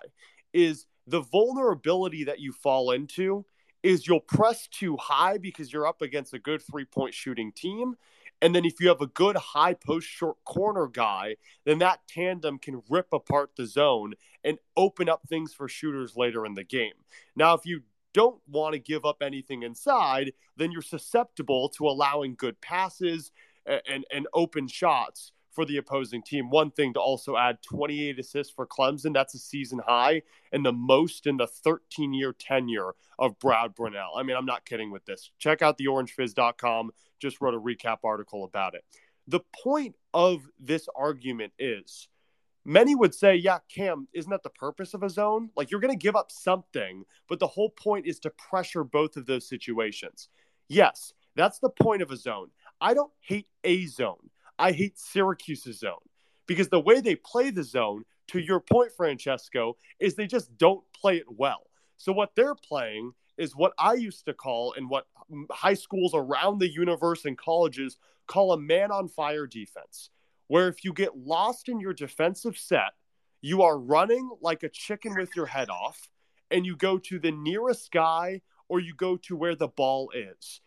is 0.53 0.87
the 1.07 1.21
vulnerability 1.21 2.25
that 2.25 2.41
you 2.41 2.53
fall 2.53 2.91
into 2.91 3.45
is 3.83 4.07
you'll 4.07 4.21
press 4.21 4.67
too 4.69 4.97
high 4.97 5.39
because 5.39 5.73
you're 5.73 5.87
up 5.87 6.03
against 6.03 6.35
a 6.35 6.39
good 6.39 6.61
three 6.63 6.85
point 6.85 7.15
shooting 7.15 7.53
team 7.53 7.95
and 8.41 8.55
then 8.55 8.65
if 8.65 8.81
you 8.81 8.89
have 8.89 9.01
a 9.01 9.07
good 9.07 9.37
high 9.37 9.75
post 9.75 10.07
short 10.07 10.37
corner 10.45 10.87
guy, 10.87 11.37
then 11.65 11.79
that 11.79 12.01
tandem 12.09 12.59
can 12.59 12.83
rip 12.89 13.09
apart 13.13 13.51
the 13.57 13.67
zone 13.67 14.15
and 14.45 14.59
open 14.77 15.09
up 15.09 15.23
things 15.29 15.53
for 15.53 15.69
shooters 15.69 16.17
later 16.17 16.47
in 16.47 16.55
the 16.55 16.65
game. 16.65 16.93
Now, 17.37 17.55
if 17.55 17.65
you 17.65 17.83
don't 18.15 18.41
want 18.49 18.73
to 18.75 18.79
give 18.79 19.05
up 19.05 19.23
anything 19.23 19.63
inside, 19.63 20.33
then 20.57 20.73
you're 20.73 20.83
susceptible 20.83 21.69
to 21.71 21.87
allowing 21.87 22.35
good 22.37 22.61
passes 22.61 23.33
and, 23.67 23.83
and, 23.89 24.05
and 24.13 24.27
open 24.33 24.69
shots 24.69 25.33
for 25.59 25.65
the 25.65 25.79
opposing 25.79 26.23
team. 26.23 26.51
One 26.51 26.71
thing 26.71 26.93
to 26.93 27.01
also 27.01 27.37
add 27.37 27.61
28 27.63 28.17
assists 28.17 28.53
for 28.55 28.65
Clemson. 28.65 29.13
That's 29.13 29.35
a 29.35 29.41
season 29.41 29.81
high 29.85 30.23
and 30.53 30.65
the 30.65 30.73
most 30.73 31.27
in 31.27 31.37
the 31.37 31.49
13 31.49 32.15
year 32.15 32.33
tenure 32.33 32.93
of 33.19 33.37
Brad 33.41 33.75
Brownell. 33.75 34.13
I 34.17 34.23
mean, 34.23 34.37
I'm 34.37 34.47
not 34.47 34.65
kidding 34.65 34.93
with 34.93 35.05
this. 35.05 35.33
Check 35.41 35.61
out 35.61 35.77
the 35.77 35.87
orangefizz.com. 35.87 36.93
Just 37.19 37.41
wrote 37.41 37.55
a 37.55 37.61
recap 37.61 38.05
article 38.05 38.45
about 38.45 38.77
it. 38.77 38.85
The 39.27 39.41
point 39.65 39.97
of 40.15 40.49
this 40.61 40.89
argument 40.95 41.55
is 41.59 42.07
many 42.65 42.95
would 42.95 43.13
say, 43.13 43.35
yeah, 43.35 43.59
Cam, 43.69 44.07
isn't 44.13 44.31
that 44.31 44.45
the 44.45 44.51
purpose 44.51 44.95
of 44.95 45.03
a 45.03 45.11
zone? 45.11 45.51
Like 45.57 45.73
you're 45.73 45.81
going 45.81 45.93
to 45.93 45.99
give 45.99 46.15
up 46.15 46.31
something, 46.31 47.03
but 47.29 47.41
the 47.41 47.49
whole 47.49 47.71
point 47.71 48.07
is 48.07 48.21
to 48.21 48.31
pressure 48.31 48.85
both 48.85 49.17
of 49.17 49.27
those 49.27 49.49
situations. 49.49 50.29
Yes, 50.69 51.13
that's 51.35 51.59
the 51.59 51.71
point 51.71 52.03
of 52.03 52.13
a 52.13 52.17
zone. 52.17 52.51
I 52.81 52.95
don't 52.95 53.11
hate 53.19 53.49
a 53.65 53.87
zone. 53.87 54.31
I 54.59 54.73
hate 54.73 54.99
Syracuse's 54.99 55.81
zone 55.81 55.95
because 56.47 56.69
the 56.69 56.81
way 56.81 57.01
they 57.01 57.15
play 57.15 57.51
the 57.51 57.63
zone, 57.63 58.05
to 58.29 58.39
your 58.39 58.61
point, 58.61 58.93
Francesco, 58.97 59.77
is 59.99 60.15
they 60.15 60.27
just 60.27 60.57
don't 60.59 60.83
play 60.93 61.17
it 61.17 61.31
well. 61.31 61.63
So 61.97 62.13
what 62.13 62.35
they're 62.35 62.55
playing 62.55 63.13
is 63.37 63.57
what 63.57 63.73
I 63.79 63.95
used 63.95 64.27
to 64.27 64.35
call 64.35 64.75
and 64.77 64.91
what 64.91 65.07
high 65.51 65.75
schools 65.75 66.13
around 66.15 66.59
the 66.59 66.69
universe 66.69 67.25
and 67.25 67.39
colleges 67.39 67.97
call 68.27 68.53
a 68.53 68.59
man 68.59 68.91
on 68.91 69.09
fire 69.09 69.47
defense, 69.47 70.11
where 70.49 70.69
if 70.69 70.85
you 70.85 70.93
get 70.93 71.17
lost 71.17 71.69
in 71.69 71.81
your 71.81 71.95
defensive 71.95 72.59
set, 72.59 72.93
you 73.41 73.63
are 73.63 73.79
running 73.79 74.31
like 74.43 74.63
a 74.63 74.69
chicken 74.69 75.15
with 75.17 75.35
your 75.37 75.47
head 75.47 75.71
off 75.71 76.09
and 76.51 76.67
you 76.67 76.77
go 76.77 76.99
to 76.99 77.19
the 77.19 77.31
nearest 77.31 77.91
guy 77.93 78.43
or 78.69 78.81
you 78.81 78.95
go 78.95 79.17
to 79.17 79.37
where 79.37 79.55
the 79.55 79.69
ball 79.69 80.11
is. 80.15 80.61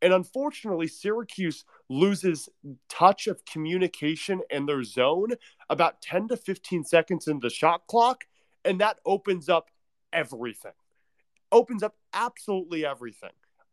And 0.00 0.12
unfortunately, 0.12 0.86
Syracuse 0.86 1.64
loses 1.88 2.48
touch 2.88 3.26
of 3.26 3.44
communication 3.44 4.40
in 4.50 4.66
their 4.66 4.82
zone 4.82 5.30
about 5.70 6.02
10 6.02 6.28
to 6.28 6.36
15 6.36 6.84
seconds 6.84 7.28
in 7.28 7.40
the 7.40 7.50
shot 7.50 7.86
clock. 7.86 8.24
And 8.64 8.80
that 8.80 8.98
opens 9.06 9.48
up 9.48 9.70
everything. 10.12 10.72
Opens 11.50 11.82
up 11.82 11.96
absolutely 12.12 12.84
everything. 12.84 13.30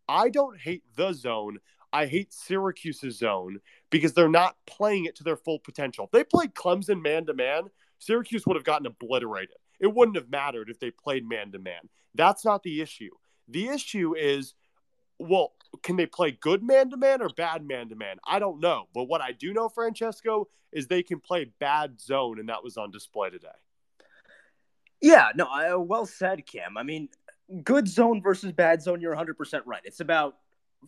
I 0.07 0.29
don't 0.29 0.59
hate 0.59 0.83
the 0.95 1.13
zone. 1.13 1.59
I 1.91 2.05
hate 2.05 2.33
Syracuse's 2.33 3.17
zone 3.17 3.59
because 3.89 4.13
they're 4.13 4.29
not 4.29 4.57
playing 4.67 5.05
it 5.05 5.15
to 5.17 5.23
their 5.23 5.37
full 5.37 5.59
potential. 5.59 6.05
If 6.05 6.11
they 6.11 6.23
played 6.23 6.53
Clemson 6.53 7.01
man 7.01 7.25
to 7.25 7.33
man, 7.33 7.63
Syracuse 7.99 8.45
would 8.45 8.55
have 8.55 8.65
gotten 8.65 8.87
obliterated. 8.87 9.55
It 9.79 9.93
wouldn't 9.93 10.17
have 10.17 10.29
mattered 10.29 10.69
if 10.69 10.79
they 10.79 10.91
played 10.91 11.27
man 11.27 11.51
to 11.51 11.59
man. 11.59 11.89
That's 12.13 12.45
not 12.45 12.63
the 12.63 12.81
issue. 12.81 13.11
The 13.47 13.67
issue 13.67 14.15
is 14.15 14.53
well, 15.19 15.53
can 15.83 15.95
they 15.95 16.05
play 16.05 16.31
good 16.31 16.63
man 16.63 16.89
to 16.89 16.97
man 16.97 17.21
or 17.21 17.29
bad 17.29 17.65
man 17.65 17.89
to 17.89 17.95
man? 17.95 18.17
I 18.25 18.39
don't 18.39 18.59
know. 18.59 18.87
But 18.93 19.05
what 19.05 19.21
I 19.21 19.31
do 19.31 19.53
know, 19.53 19.69
Francesco, 19.69 20.47
is 20.71 20.87
they 20.87 21.03
can 21.03 21.19
play 21.19 21.51
bad 21.59 21.99
zone, 21.99 22.39
and 22.39 22.49
that 22.49 22.63
was 22.63 22.77
on 22.77 22.91
display 22.91 23.29
today. 23.29 23.47
Yeah, 25.01 25.29
no, 25.35 25.45
I, 25.45 25.71
uh, 25.71 25.77
well 25.77 26.05
said, 26.05 26.45
Cam. 26.45 26.77
I 26.77 26.83
mean, 26.83 27.09
good 27.63 27.87
zone 27.87 28.21
versus 28.21 28.51
bad 28.51 28.81
zone, 28.81 29.01
you're 29.01 29.15
100% 29.15 29.61
right. 29.65 29.81
It's 29.83 29.99
about, 29.99 30.37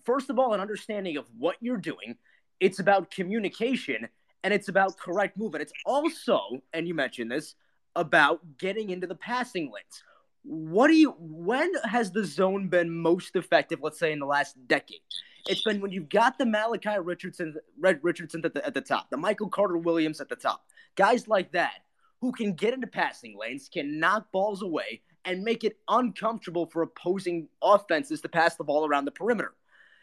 first 0.04 0.30
of 0.30 0.40
all, 0.40 0.54
an 0.54 0.60
understanding 0.60 1.18
of 1.18 1.26
what 1.38 1.56
you're 1.60 1.78
doing, 1.78 2.18
it's 2.60 2.80
about 2.80 3.12
communication, 3.12 4.08
and 4.44 4.54
it's 4.54 4.70
about 4.70 4.98
correct 4.98 5.38
movement. 5.38 5.62
It's 5.62 5.74
also, 5.86 6.42
and 6.74 6.88
you 6.88 6.94
mentioned 6.94 7.32
this, 7.32 7.56
about 7.96 8.40
getting 8.58 8.90
into 8.90 9.08
the 9.08 9.16
passing 9.16 9.66
lanes 9.66 10.04
what 10.44 10.88
do 10.88 10.96
you 10.96 11.16
when 11.20 11.72
has 11.84 12.12
the 12.12 12.26
zone 12.26 12.68
been 12.68 12.90
most 12.90 13.36
effective 13.36 13.80
let's 13.82 14.00
say 14.00 14.12
in 14.12 14.20
the 14.20 14.26
last 14.26 14.56
decade 14.68 15.02
it's 15.48 15.64
been 15.64 15.82
when 15.82 15.92
you've 15.92 16.10
got 16.10 16.38
the 16.38 16.46
malachi 16.46 16.98
richardson 17.02 17.56
red 17.80 18.00
richardson 18.02 18.42
at 18.46 18.54
the, 18.54 18.66
at 18.66 18.74
the 18.74 18.82
top 18.82 19.10
the 19.10 19.18
michael 19.18 19.50
carter 19.50 19.78
williams 19.78 20.22
at 20.22 20.30
the 20.30 20.36
top 20.36 20.66
guys 20.96 21.28
like 21.28 21.52
that 21.52 21.84
who 22.22 22.32
can 22.32 22.54
get 22.54 22.74
into 22.74 22.88
passing 22.88 23.38
lanes 23.38 23.70
can 23.72 24.00
knock 24.00 24.32
balls 24.32 24.62
away 24.62 25.02
and 25.26 25.44
make 25.44 25.64
it 25.64 25.78
uncomfortable 25.90 26.66
for 26.66 26.82
opposing 26.82 27.48
offenses 27.62 28.22
to 28.22 28.30
pass 28.30 28.56
the 28.56 28.64
ball 28.64 28.88
around 28.88 29.06
the 29.06 29.12
perimeter 29.12 29.54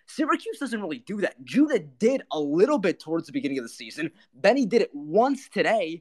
Syracuse 0.07 0.59
doesn't 0.59 0.81
really 0.81 0.99
do 0.99 1.21
that. 1.23 1.43
Judah 1.45 1.79
did 1.79 2.23
a 2.31 2.39
little 2.39 2.79
bit 2.79 3.01
towards 3.01 3.27
the 3.27 3.33
beginning 3.33 3.59
of 3.59 3.65
the 3.65 3.71
season. 3.71 4.11
Benny 4.35 4.67
did 4.67 4.83
it 4.83 4.91
once 4.93 5.49
today, 5.49 6.01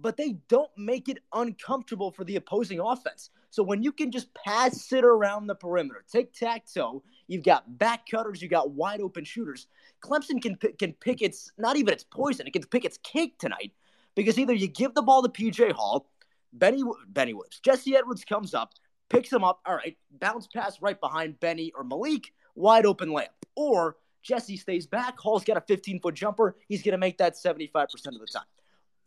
but 0.00 0.16
they 0.16 0.36
don't 0.48 0.70
make 0.76 1.08
it 1.08 1.18
uncomfortable 1.32 2.10
for 2.10 2.24
the 2.24 2.36
opposing 2.36 2.80
offense. 2.80 3.30
So 3.50 3.62
when 3.62 3.82
you 3.82 3.92
can 3.92 4.10
just 4.10 4.32
pass 4.34 4.82
sit 4.82 5.04
around 5.04 5.46
the 5.46 5.54
perimeter, 5.54 6.04
tic 6.10 6.32
tac 6.32 6.64
toe, 6.72 7.02
you've 7.26 7.44
got 7.44 7.78
back 7.78 8.08
cutters, 8.08 8.42
you 8.42 8.48
got 8.48 8.70
wide 8.70 9.00
open 9.00 9.24
shooters. 9.24 9.66
Clemson 10.02 10.40
can 10.40 10.56
can 10.78 10.92
pick 10.94 11.22
its 11.22 11.50
not 11.58 11.76
even 11.76 11.92
its 11.92 12.04
poison, 12.04 12.46
it 12.46 12.52
can 12.52 12.62
pick 12.62 12.84
its 12.84 12.98
cake 12.98 13.38
tonight 13.38 13.72
because 14.14 14.38
either 14.38 14.52
you 14.52 14.68
give 14.68 14.94
the 14.94 15.02
ball 15.02 15.22
to 15.22 15.28
PJ 15.28 15.72
Hall, 15.72 16.10
Benny 16.52 16.82
Benny 17.08 17.34
Williams, 17.34 17.60
Jesse 17.64 17.96
Edwards 17.96 18.24
comes 18.24 18.54
up, 18.54 18.74
picks 19.08 19.32
him 19.32 19.42
up, 19.42 19.60
all 19.66 19.74
right, 19.74 19.96
bounce 20.20 20.46
pass 20.46 20.80
right 20.80 21.00
behind 21.00 21.40
Benny 21.40 21.72
or 21.74 21.84
Maliq, 21.84 22.26
wide 22.54 22.86
open 22.86 23.08
layup, 23.08 23.28
or 23.56 23.96
Jesse 24.22 24.56
stays 24.56 24.86
back, 24.86 25.18
Hall's 25.18 25.44
got 25.44 25.56
a 25.56 25.62
15 25.62 26.00
foot 26.00 26.14
jumper, 26.14 26.56
he's 26.68 26.82
going 26.82 26.92
to 26.92 26.98
make 26.98 27.18
that 27.18 27.34
75% 27.34 27.74
of 28.06 28.20
the 28.20 28.26
time. 28.26 28.42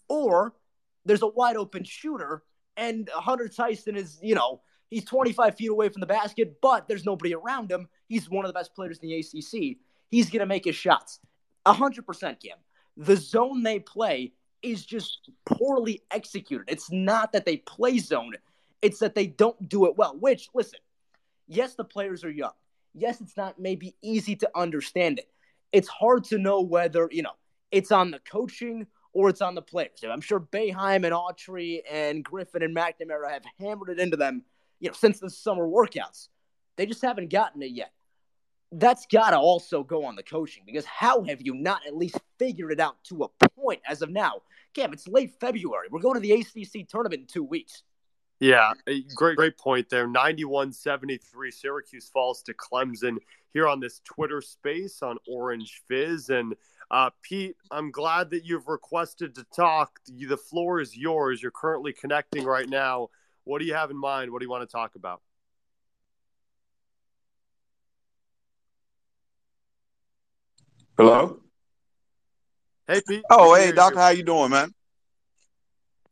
Or 0.10 0.54
there's 1.06 1.22
a 1.22 1.28
wide 1.28 1.58
open 1.58 1.84
shooter, 1.84 2.44
and 2.78 3.10
Hunter 3.14 3.48
Tyson 3.48 3.96
is, 3.96 4.20
you 4.22 4.36
know, 4.36 4.62
he's 4.90 5.06
25 5.06 5.56
feet 5.56 5.70
away 5.70 5.90
from 5.90 6.02
the 6.02 6.08
basket, 6.08 6.60
but 6.62 6.88
there's 6.88 7.06
nobody 7.06 7.34
around 7.34 7.72
him. 7.72 7.88
He's 8.08 8.30
one 8.30 8.46
of 8.46 8.50
the 8.50 8.58
best 8.58 8.76
players 8.76 9.00
in 9.00 9.10
the 9.10 9.20
ACC. 9.20 9.78
He's 10.10 10.30
going 10.30 10.42
to 10.42 10.46
make 10.46 10.66
his 10.66 10.76
shots. 10.76 11.20
100% 11.66 12.40
Kim. 12.40 12.58
The 12.98 13.16
zone 13.16 13.64
they 13.64 13.80
play 13.80 14.34
is 14.62 14.86
just 14.86 15.30
poorly 15.46 16.02
executed. 16.12 16.66
It's 16.68 16.92
not 16.92 17.32
that 17.34 17.46
they 17.46 17.58
play 17.58 17.98
zone, 17.98 18.34
it's 18.82 19.00
that 19.00 19.16
they 19.16 19.28
don't 19.28 19.70
do 19.70 19.86
it 19.86 19.98
well, 19.98 20.18
which, 20.20 20.50
listen, 20.54 20.80
yes, 21.48 21.76
the 21.76 21.84
players 21.84 22.24
are 22.24 22.32
young. 22.32 22.52
Yes, 22.94 23.22
it's 23.22 23.38
not 23.38 23.60
maybe 23.60 23.96
easy 24.02 24.36
to 24.38 24.50
understand 24.56 25.20
it. 25.20 25.30
It's 25.72 25.88
hard 25.88 26.26
to 26.26 26.38
know 26.38 26.62
whether, 26.62 27.08
you 27.12 27.22
know, 27.22 27.34
it's 27.72 27.92
on 27.92 28.12
the 28.12 28.20
coaching 28.20 28.88
or 29.14 29.30
it's 29.30 29.42
on 29.42 29.56
the 29.56 29.62
players. 29.62 30.04
I'm 30.10 30.22
sure 30.22 30.40
Boeheim 30.40 31.06
and 31.06 31.14
Autry 31.14 31.82
and 31.90 32.24
Griffin 32.24 32.64
and 32.64 32.76
McNamara 32.76 33.32
have 33.32 33.44
hammered 33.60 33.90
it 33.90 34.00
into 34.00 34.18
them, 34.18 34.44
you 34.80 34.90
know, 34.90 34.94
since 34.94 35.20
the 35.20 35.30
summer 35.30 35.68
workouts. 35.68 36.30
They 36.78 36.86
just 36.86 37.02
haven't 37.02 37.30
gotten 37.30 37.62
it 37.62 37.72
yet. 37.72 37.92
That's 38.72 39.06
got 39.06 39.32
to 39.32 39.38
also 39.38 39.84
go 39.84 40.06
on 40.06 40.16
the 40.16 40.24
coaching 40.24 40.64
because 40.66 40.86
how 40.86 41.24
have 41.24 41.42
you 41.42 41.54
not 41.54 41.82
at 41.86 41.96
least 41.96 42.18
figured 42.40 42.72
it 42.72 42.80
out 42.80 43.04
to 43.06 43.24
a 43.24 43.48
point 43.50 43.82
as 43.86 44.02
of 44.02 44.10
now? 44.10 44.42
Cam, 44.74 44.94
it's 44.94 45.08
late 45.08 45.34
February. 45.42 45.88
We're 45.92 46.00
going 46.00 46.16
to 46.16 46.22
the 46.22 46.32
ACC 46.32 46.88
tournament 46.88 47.22
in 47.22 47.28
two 47.28 47.44
weeks. 47.44 47.84
Yeah, 48.40 48.72
great, 49.14 49.38
great 49.38 49.58
point 49.58 49.90
there. 49.90 50.08
91 50.08 50.74
73, 50.74 51.52
Syracuse 51.52 52.10
falls 52.10 52.42
to 52.44 52.56
Clemson 52.56 53.18
here 53.54 53.68
on 53.68 53.80
this 53.80 54.00
Twitter 54.04 54.42
space 54.42 55.04
on 55.04 55.18
Orange 55.28 55.84
Fizz. 55.88 56.30
And 56.30 56.56
uh, 56.92 57.10
Pete, 57.22 57.56
I'm 57.72 57.90
glad 57.90 58.32
that 58.32 58.44
you've 58.44 58.68
requested 58.68 59.34
to 59.36 59.46
talk. 59.56 60.02
The 60.08 60.36
floor 60.36 60.82
is 60.82 60.96
yours. 60.96 61.42
You're 61.42 61.50
currently 61.50 61.94
connecting 61.94 62.44
right 62.44 62.68
now. 62.68 63.08
What 63.46 63.60
do 63.60 63.66
you 63.66 63.74
have 63.74 63.92
in 63.92 63.98
mind? 63.98 64.30
What 64.30 64.40
do 64.40 64.46
you 64.46 64.52
want 64.52 64.70
to 64.70 64.72
talk 64.72 64.96
about? 64.96 65.22
Hello. 70.98 71.40
Hey 72.88 73.02
Pete. 73.08 73.24
Oh, 73.30 73.56
hey 73.56 73.72
Doctor, 73.72 73.98
how 73.98 74.10
you 74.10 74.24
doing, 74.24 74.52
man? 74.52 74.74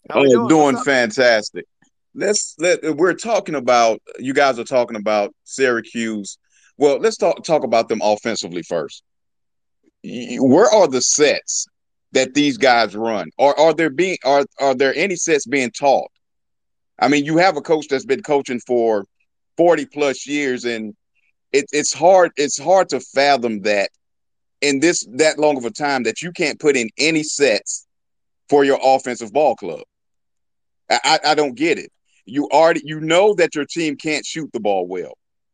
How 0.09 0.21
oh, 0.21 0.25
doing, 0.25 0.47
doing 0.47 0.77
fantastic. 0.77 1.65
Let's 2.15 2.55
let 2.57 2.95
we're 2.95 3.13
talking 3.13 3.55
about 3.55 4.01
you 4.17 4.33
guys 4.33 4.57
are 4.57 4.63
talking 4.63 4.95
about 4.95 5.35
Syracuse. 5.43 6.37
Well, 6.77 6.99
let's 6.99 7.17
talk 7.17 7.43
talk 7.43 7.65
about 7.65 7.89
them 7.89 7.99
offensively 8.01 8.63
first 8.63 9.03
where 10.03 10.69
are 10.69 10.87
the 10.87 11.01
sets 11.01 11.67
that 12.11 12.33
these 12.33 12.57
guys 12.57 12.95
run? 12.95 13.29
Or 13.37 13.57
are 13.59 13.73
there 13.73 13.89
being 13.89 14.17
are 14.25 14.45
are 14.59 14.75
there 14.75 14.93
any 14.95 15.15
sets 15.15 15.45
being 15.45 15.71
taught? 15.71 16.11
I 16.99 17.07
mean, 17.07 17.25
you 17.25 17.37
have 17.37 17.57
a 17.57 17.61
coach 17.61 17.87
that's 17.87 18.05
been 18.05 18.23
coaching 18.23 18.59
for 18.59 19.05
40 19.57 19.85
plus 19.85 20.27
years, 20.27 20.65
and 20.65 20.93
it, 21.51 21.65
it's 21.71 21.93
hard, 21.93 22.31
it's 22.35 22.59
hard 22.59 22.89
to 22.89 22.99
fathom 22.99 23.61
that 23.61 23.89
in 24.61 24.79
this 24.79 25.07
that 25.13 25.39
long 25.39 25.57
of 25.57 25.65
a 25.65 25.71
time 25.71 26.03
that 26.03 26.21
you 26.21 26.31
can't 26.31 26.59
put 26.59 26.75
in 26.75 26.89
any 26.97 27.23
sets 27.23 27.87
for 28.49 28.63
your 28.63 28.79
offensive 28.83 29.31
ball 29.31 29.55
club. 29.55 29.81
I, 30.89 31.19
I 31.23 31.35
don't 31.35 31.55
get 31.55 31.77
it. 31.77 31.91
You 32.25 32.47
already 32.49 32.81
you 32.83 32.99
know 32.99 33.33
that 33.35 33.55
your 33.55 33.65
team 33.65 33.95
can't 33.95 34.25
shoot 34.25 34.49
the 34.53 34.59
ball 34.59 34.87
well. 34.87 35.13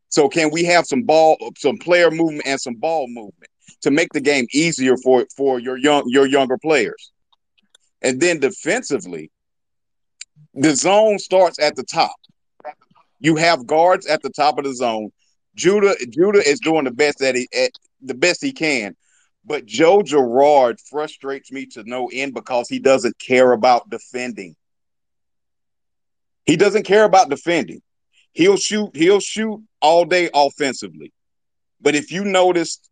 So 0.09 0.29
can 0.29 0.49
we 0.49 0.63
have 0.63 0.85
some 0.85 1.03
ball, 1.03 1.37
some 1.57 1.77
player 1.77 2.09
movement 2.09 2.43
and 2.45 2.59
some 2.59 2.75
ball 2.75 3.07
movement? 3.07 3.51
To 3.85 3.91
make 3.91 4.11
the 4.13 4.19
game 4.19 4.47
easier 4.51 4.97
for 4.97 5.27
for 5.37 5.59
your 5.59 5.77
young 5.77 6.03
your 6.07 6.25
younger 6.25 6.57
players. 6.57 7.11
And 8.01 8.19
then 8.19 8.39
defensively, 8.39 9.29
the 10.55 10.75
zone 10.75 11.19
starts 11.19 11.59
at 11.59 11.75
the 11.75 11.83
top. 11.83 12.15
You 13.19 13.35
have 13.35 13.67
guards 13.67 14.07
at 14.07 14.23
the 14.23 14.31
top 14.31 14.57
of 14.57 14.65
the 14.65 14.73
zone. 14.73 15.11
Judah 15.53 15.95
Judah 16.09 16.41
is 16.43 16.59
doing 16.59 16.85
the 16.85 16.91
best 16.91 17.19
that 17.19 17.35
he 17.35 17.47
at, 17.55 17.71
the 18.01 18.15
best 18.15 18.43
he 18.43 18.53
can. 18.53 18.95
But 19.45 19.67
Joe 19.67 20.01
Girard 20.01 20.79
frustrates 20.89 21.51
me 21.51 21.67
to 21.67 21.83
no 21.83 22.09
end 22.11 22.33
because 22.33 22.67
he 22.67 22.79
doesn't 22.79 23.19
care 23.19 23.51
about 23.51 23.91
defending. 23.91 24.55
He 26.47 26.57
doesn't 26.57 26.83
care 26.83 27.03
about 27.03 27.29
defending. 27.29 27.83
He'll 28.33 28.57
shoot, 28.57 28.95
he'll 28.95 29.19
shoot 29.19 29.61
all 29.79 30.05
day 30.05 30.31
offensively. 30.33 31.13
But 31.79 31.93
if 31.93 32.11
you 32.11 32.25
noticed 32.25 32.89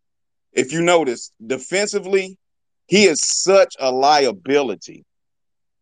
if 0.54 0.72
you 0.72 0.82
notice, 0.82 1.30
defensively, 1.44 2.38
he 2.86 3.04
is 3.04 3.20
such 3.20 3.74
a 3.78 3.90
liability 3.90 5.04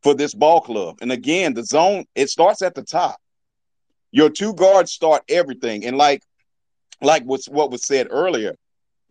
for 0.03 0.15
this 0.15 0.35
ball 0.35 0.61
club. 0.61 0.99
And 1.01 1.13
again, 1.13 1.55
the 1.55 1.65
zone, 1.65 2.05
it 2.15 2.29
starts 2.29 2.63
at 2.63 2.75
the 2.75 2.83
top. 2.83 3.17
Your 4.11 4.31
two 4.31 4.55
guards 4.55 4.93
start 4.93 5.23
everything. 5.29 5.85
And 5.85 5.97
like 5.97 6.23
like 7.01 7.25
what's 7.25 7.49
what 7.49 7.71
was 7.71 7.87
said 7.87 8.09
earlier, 8.11 8.55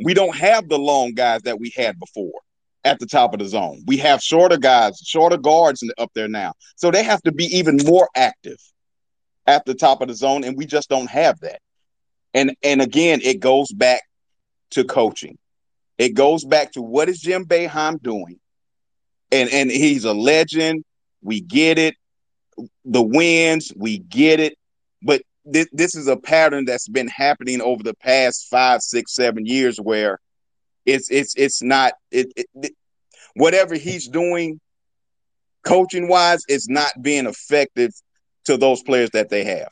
we 0.04 0.14
don't 0.14 0.36
have 0.36 0.68
the 0.68 0.80
long 0.80 1.14
guys 1.14 1.42
that 1.44 1.60
we 1.60 1.72
had 1.76 2.00
before 2.00 2.42
at 2.84 3.00
the 3.00 3.06
top 3.06 3.34
of 3.34 3.40
the 3.40 3.48
zone. 3.48 3.84
We 3.86 3.98
have 3.98 4.22
shorter 4.22 4.58
guys, 4.58 5.00
shorter 5.06 5.38
guards 5.38 5.84
up 5.98 6.12
there 6.16 6.28
now. 6.28 6.54
So 6.76 6.90
they 6.90 7.04
have 7.04 7.22
to 7.24 7.32
be 7.32 7.46
even 7.46 7.78
more 7.86 8.10
active 8.16 8.58
at 9.46 9.66
the 9.66 9.74
top 9.74 10.02
of 10.02 10.08
the 10.08 10.14
zone, 10.14 10.44
and 10.44 10.58
we 10.58 10.66
just 10.66 10.90
don't 10.90 11.10
have 11.10 11.40
that. 11.42 11.60
And 12.34 12.56
and 12.64 12.82
again, 12.82 13.20
it 13.24 13.40
goes 13.40 13.72
back 13.72 14.02
to 14.72 14.84
coaching. 14.84 15.38
It 16.02 16.16
goes 16.16 16.44
back 16.44 16.72
to 16.72 16.82
what 16.82 17.10
is 17.10 17.20
Jim 17.20 17.46
Boeheim 17.46 18.02
doing? 18.02 18.40
And 19.32 19.52
and 19.52 19.70
he's 19.70 20.04
a 20.04 20.14
legend. 20.14 20.84
We 21.22 21.42
get 21.42 21.78
it. 21.78 21.94
The 22.86 23.04
wins, 23.04 23.72
we 23.76 24.00
get 24.00 24.40
it. 24.40 24.58
But 25.04 25.22
this, 25.46 25.68
this 25.72 25.94
is 25.94 26.08
a 26.08 26.18
pattern 26.18 26.66
that's 26.66 26.88
been 26.88 27.08
happening 27.08 27.62
over 27.62 27.84
the 27.84 27.94
past 27.94 28.48
five, 28.50 28.82
six, 28.82 29.14
seven 29.14 29.46
years 29.46 29.78
where 29.78 30.20
it's 30.88 31.12
it's 31.12 31.36
it's 31.36 31.62
not 31.62 31.94
it, 32.10 32.34
it, 32.36 32.48
it 32.56 32.72
whatever 33.36 33.76
he's 33.76 34.08
doing 34.08 34.60
coaching 35.64 36.08
wise 36.08 36.44
is 36.50 36.68
not 36.68 36.92
being 37.00 37.28
effective 37.28 37.92
to 38.46 38.58
those 38.58 38.82
players 38.82 39.12
that 39.12 39.30
they 39.30 39.44
have. 39.44 39.70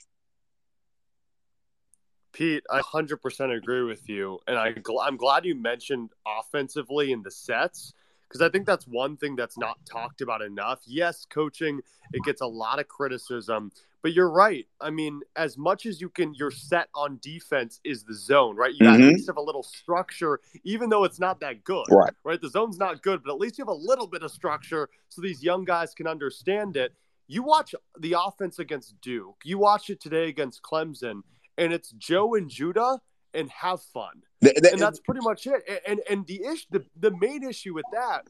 Pete, 2.31 2.63
I 2.69 2.81
100% 2.81 3.57
agree 3.57 3.83
with 3.83 4.07
you. 4.07 4.39
And 4.47 4.57
I, 4.57 4.73
I'm 5.01 5.17
glad 5.17 5.45
you 5.45 5.55
mentioned 5.55 6.11
offensively 6.25 7.11
in 7.11 7.23
the 7.23 7.31
sets 7.31 7.93
because 8.29 8.41
I 8.41 8.49
think 8.49 8.67
that's 8.67 8.87
one 8.87 9.17
thing 9.17 9.35
that's 9.35 9.57
not 9.57 9.77
talked 9.85 10.21
about 10.21 10.41
enough. 10.41 10.81
Yes, 10.85 11.25
coaching, 11.29 11.81
it 12.13 12.23
gets 12.23 12.41
a 12.41 12.45
lot 12.45 12.79
of 12.79 12.87
criticism, 12.87 13.71
but 14.03 14.13
you're 14.13 14.29
right. 14.29 14.67
I 14.79 14.91
mean, 14.91 15.21
as 15.35 15.57
much 15.57 15.87
as 15.87 15.99
you 15.99 16.09
can, 16.09 16.35
your 16.35 16.51
set 16.51 16.89
on 16.93 17.19
defense 17.21 17.79
is 17.83 18.03
the 18.03 18.13
zone, 18.13 18.55
right? 18.55 18.73
You 18.73 18.85
mm-hmm. 18.85 19.01
at 19.01 19.09
least 19.09 19.27
have 19.27 19.37
a 19.37 19.41
little 19.41 19.63
structure, 19.63 20.39
even 20.63 20.89
though 20.89 21.03
it's 21.03 21.19
not 21.19 21.39
that 21.39 21.63
good, 21.63 21.85
right? 21.89 22.13
Right? 22.23 22.39
The 22.39 22.49
zone's 22.49 22.77
not 22.77 23.01
good, 23.01 23.23
but 23.23 23.33
at 23.33 23.39
least 23.39 23.57
you 23.57 23.63
have 23.63 23.69
a 23.69 23.73
little 23.73 24.07
bit 24.07 24.21
of 24.21 24.31
structure 24.31 24.89
so 25.09 25.21
these 25.21 25.43
young 25.43 25.65
guys 25.65 25.93
can 25.95 26.05
understand 26.05 26.77
it. 26.77 26.93
You 27.27 27.43
watch 27.43 27.73
the 27.99 28.15
offense 28.19 28.59
against 28.59 28.99
Duke, 29.01 29.41
you 29.43 29.57
watch 29.57 29.89
it 29.89 29.99
today 29.99 30.29
against 30.29 30.61
Clemson 30.61 31.21
and 31.59 31.73
it's 31.73 31.91
Joe 31.91 32.33
and 32.35 32.49
Judah 32.49 32.99
and 33.33 33.49
have 33.51 33.81
fun. 33.81 34.23
The, 34.41 34.53
the, 34.61 34.71
and 34.71 34.81
that's 34.81 34.99
pretty 34.99 35.21
much 35.21 35.45
it. 35.45 35.83
And 35.85 35.99
and 36.09 36.25
the 36.25 36.43
issue 36.45 36.65
the, 36.71 36.85
the 36.97 37.11
main 37.11 37.43
issue 37.43 37.73
with 37.73 37.85
that 37.93 38.27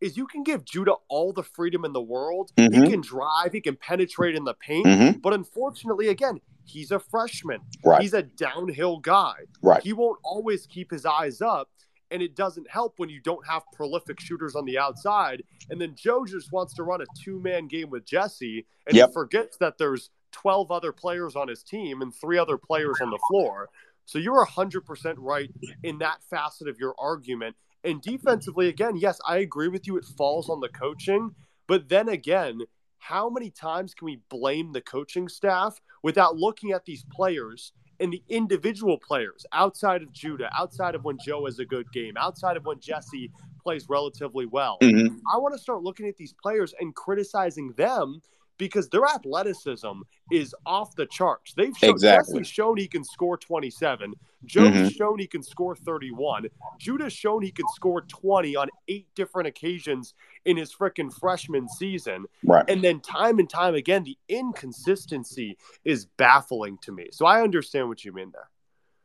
is 0.00 0.16
you 0.16 0.26
can 0.26 0.42
give 0.42 0.64
Judah 0.64 0.94
all 1.08 1.32
the 1.32 1.44
freedom 1.44 1.84
in 1.84 1.92
the 1.92 2.02
world. 2.02 2.50
Mm-hmm. 2.56 2.82
He 2.82 2.90
can 2.90 3.00
drive, 3.00 3.52
he 3.52 3.60
can 3.60 3.76
penetrate 3.76 4.34
in 4.34 4.44
the 4.44 4.54
paint, 4.54 4.86
mm-hmm. 4.86 5.18
but 5.20 5.32
unfortunately 5.32 6.08
again, 6.08 6.40
he's 6.64 6.90
a 6.90 6.98
freshman. 6.98 7.60
Right. 7.84 8.02
He's 8.02 8.12
a 8.12 8.22
downhill 8.22 8.98
guy. 8.98 9.34
Right. 9.62 9.82
He 9.82 9.92
won't 9.92 10.18
always 10.24 10.66
keep 10.66 10.90
his 10.90 11.06
eyes 11.06 11.40
up. 11.40 11.68
And 12.10 12.20
it 12.20 12.36
doesn't 12.36 12.68
help 12.68 12.98
when 12.98 13.08
you 13.08 13.22
don't 13.22 13.46
have 13.46 13.62
prolific 13.72 14.20
shooters 14.20 14.54
on 14.54 14.66
the 14.66 14.76
outside. 14.76 15.42
And 15.70 15.80
then 15.80 15.94
Joe 15.94 16.26
just 16.26 16.52
wants 16.52 16.74
to 16.74 16.82
run 16.82 17.00
a 17.00 17.06
two 17.24 17.40
man 17.40 17.68
game 17.68 17.88
with 17.88 18.04
Jesse 18.04 18.66
and 18.86 18.94
yep. 18.94 19.08
he 19.08 19.12
forgets 19.14 19.56
that 19.58 19.78
there's 19.78 20.10
12 20.32 20.70
other 20.70 20.92
players 20.92 21.36
on 21.36 21.48
his 21.48 21.62
team 21.62 22.02
and 22.02 22.14
three 22.14 22.38
other 22.38 22.58
players 22.58 22.96
on 23.00 23.10
the 23.10 23.18
floor. 23.28 23.68
So 24.04 24.18
you're 24.18 24.44
100% 24.44 25.14
right 25.18 25.50
in 25.82 25.98
that 25.98 26.22
facet 26.28 26.68
of 26.68 26.78
your 26.78 26.94
argument. 26.98 27.56
And 27.84 28.00
defensively, 28.02 28.68
again, 28.68 28.96
yes, 28.96 29.20
I 29.26 29.38
agree 29.38 29.68
with 29.68 29.86
you. 29.86 29.96
It 29.96 30.04
falls 30.04 30.48
on 30.48 30.60
the 30.60 30.68
coaching. 30.68 31.34
But 31.66 31.88
then 31.88 32.08
again, 32.08 32.60
how 32.98 33.28
many 33.28 33.50
times 33.50 33.94
can 33.94 34.06
we 34.06 34.20
blame 34.28 34.72
the 34.72 34.80
coaching 34.80 35.28
staff 35.28 35.80
without 36.02 36.36
looking 36.36 36.72
at 36.72 36.84
these 36.84 37.04
players 37.12 37.72
and 38.00 38.12
the 38.12 38.22
individual 38.28 38.98
players 38.98 39.46
outside 39.52 40.02
of 40.02 40.12
Judah, 40.12 40.50
outside 40.56 40.94
of 40.94 41.04
when 41.04 41.18
Joe 41.24 41.46
has 41.46 41.58
a 41.58 41.64
good 41.64 41.90
game, 41.92 42.16
outside 42.16 42.56
of 42.56 42.64
when 42.64 42.80
Jesse 42.80 43.30
plays 43.62 43.88
relatively 43.88 44.46
well? 44.46 44.78
Mhm. 44.80 45.20
I 45.32 45.38
want 45.38 45.54
to 45.54 45.58
start 45.58 45.82
looking 45.82 46.08
at 46.08 46.16
these 46.16 46.32
players 46.32 46.74
and 46.80 46.94
criticizing 46.94 47.72
them 47.72 48.22
because 48.58 48.88
their 48.88 49.04
athleticism 49.04 50.02
is 50.30 50.54
off 50.66 50.94
the 50.94 51.06
charts. 51.06 51.52
They've 51.54 51.76
shown, 51.76 51.90
Exactly. 51.90 52.44
Shown 52.44 52.76
he 52.76 52.86
can 52.88 53.04
score 53.04 53.36
27. 53.36 54.14
Joe's 54.44 54.70
Mhm. 54.72 54.96
shown 54.96 55.18
he 55.18 55.26
can 55.26 55.42
score 55.42 55.74
31. 55.76 56.48
Judah's 56.78 57.12
shown 57.12 57.42
he 57.42 57.50
can 57.50 57.66
score 57.74 58.02
20 58.02 58.56
on 58.56 58.68
eight 58.88 59.08
different 59.14 59.46
occasions 59.48 60.14
in 60.44 60.56
his 60.56 60.72
frickin' 60.74 61.12
freshman 61.12 61.68
season. 61.68 62.26
Right. 62.44 62.64
And 62.68 62.82
then 62.82 63.00
time 63.00 63.38
and 63.38 63.48
time 63.48 63.74
again, 63.74 64.04
the 64.04 64.18
inconsistency 64.28 65.56
is 65.84 66.06
baffling 66.16 66.78
to 66.82 66.92
me. 66.92 67.08
So 67.12 67.26
I 67.26 67.42
understand 67.42 67.88
what 67.88 68.04
you 68.04 68.12
mean 68.12 68.30
there. 68.32 68.48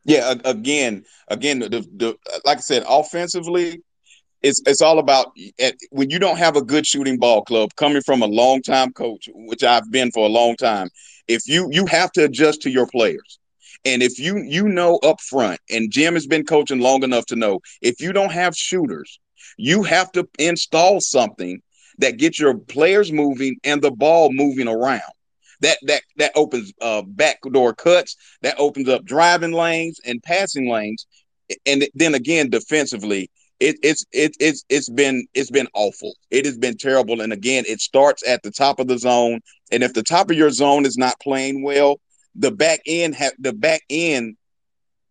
Yeah, 0.06 0.36
again, 0.46 1.06
again, 1.28 1.60
the, 1.60 1.70
the 1.70 2.18
like 2.46 2.60
I 2.60 2.62
said, 2.62 2.86
offensively, 2.88 3.82
it's 4.42 4.62
it's 4.66 4.82
all 4.82 5.00
about 5.00 5.32
when 5.92 6.10
you 6.10 6.20
don't 6.20 6.38
have 6.38 6.56
a 6.56 6.62
good 6.64 6.86
shooting 6.86 7.18
ball 7.18 7.44
club 7.44 7.72
coming 7.76 8.02
from 8.02 8.22
a 8.22 8.28
long 8.28 8.62
time 8.62 8.94
coach, 8.94 9.30
which 9.34 9.64
I've 9.64 9.92
been 9.92 10.12
for 10.12 10.26
a 10.26 10.30
long 10.30 10.56
time. 10.56 10.90
If 11.28 11.48
you 11.48 11.70
you 11.72 11.86
have 11.88 12.12
to 12.14 12.26
adjust 12.26 12.62
to 12.64 12.70
your 12.70 12.88
players, 12.88 13.40
and 13.86 14.04
if 14.04 14.20
you 14.20 14.38
you 14.38 14.68
know 14.68 14.98
up 14.98 15.20
front, 15.22 15.60
and 15.70 15.92
Jim 15.92 16.14
has 16.14 16.28
been 16.28 16.46
coaching 16.46 16.80
long 16.80 17.04
enough 17.04 17.26
to 17.28 17.36
know, 17.36 17.60
if 17.82 18.00
you 18.00 18.14
don't 18.14 18.32
have 18.32 18.56
shooters, 18.56 19.20
you 19.58 19.84
have 19.84 20.12
to 20.14 20.28
install 20.40 21.02
something 21.02 21.62
that 22.00 22.18
gets 22.18 22.40
your 22.40 22.58
players 22.58 23.12
moving 23.12 23.58
and 23.64 23.82
the 23.82 23.92
ball 23.92 24.32
moving 24.32 24.68
around. 24.68 25.02
That 25.62 25.78
that 25.88 26.04
that 26.18 26.32
opens 26.36 26.72
uh, 26.80 27.02
backdoor 27.02 27.74
cuts 27.74 28.16
that 28.44 28.60
opens 28.60 28.88
up 28.88 29.04
driving 29.04 29.52
lanes 29.52 30.00
and 30.06 30.22
passing 30.22 30.70
lanes 30.70 31.08
and 31.66 31.88
then 31.96 32.14
again 32.14 32.50
defensively 32.50 33.30
it, 33.60 33.78
it's 33.82 34.06
it, 34.12 34.36
it's 34.40 34.64
it's 34.70 34.90
been 34.90 35.26
it's 35.34 35.50
been 35.52 35.68
awful 35.74 36.14
it 36.32 36.46
has 36.46 36.58
been 36.58 36.78
terrible 36.78 37.22
and 37.22 37.34
again 37.34 37.64
it 37.68 37.80
starts 37.80 38.28
at 38.28 38.44
the 38.44 38.52
top 38.52 38.80
of 38.80 38.88
the 38.88 38.98
zone 38.98 39.40
and 39.72 39.84
if 39.84 39.94
the 39.94 40.04
top 40.04 40.30
of 40.30 40.38
your 40.38 40.52
zone 40.52 40.86
is 40.86 40.98
not 40.98 41.20
playing 41.20 41.64
well 41.64 42.00
the 42.36 42.52
back 42.52 42.82
end 42.86 43.16
have 43.16 43.34
the 43.40 43.54
back 43.54 43.82
end 43.90 44.36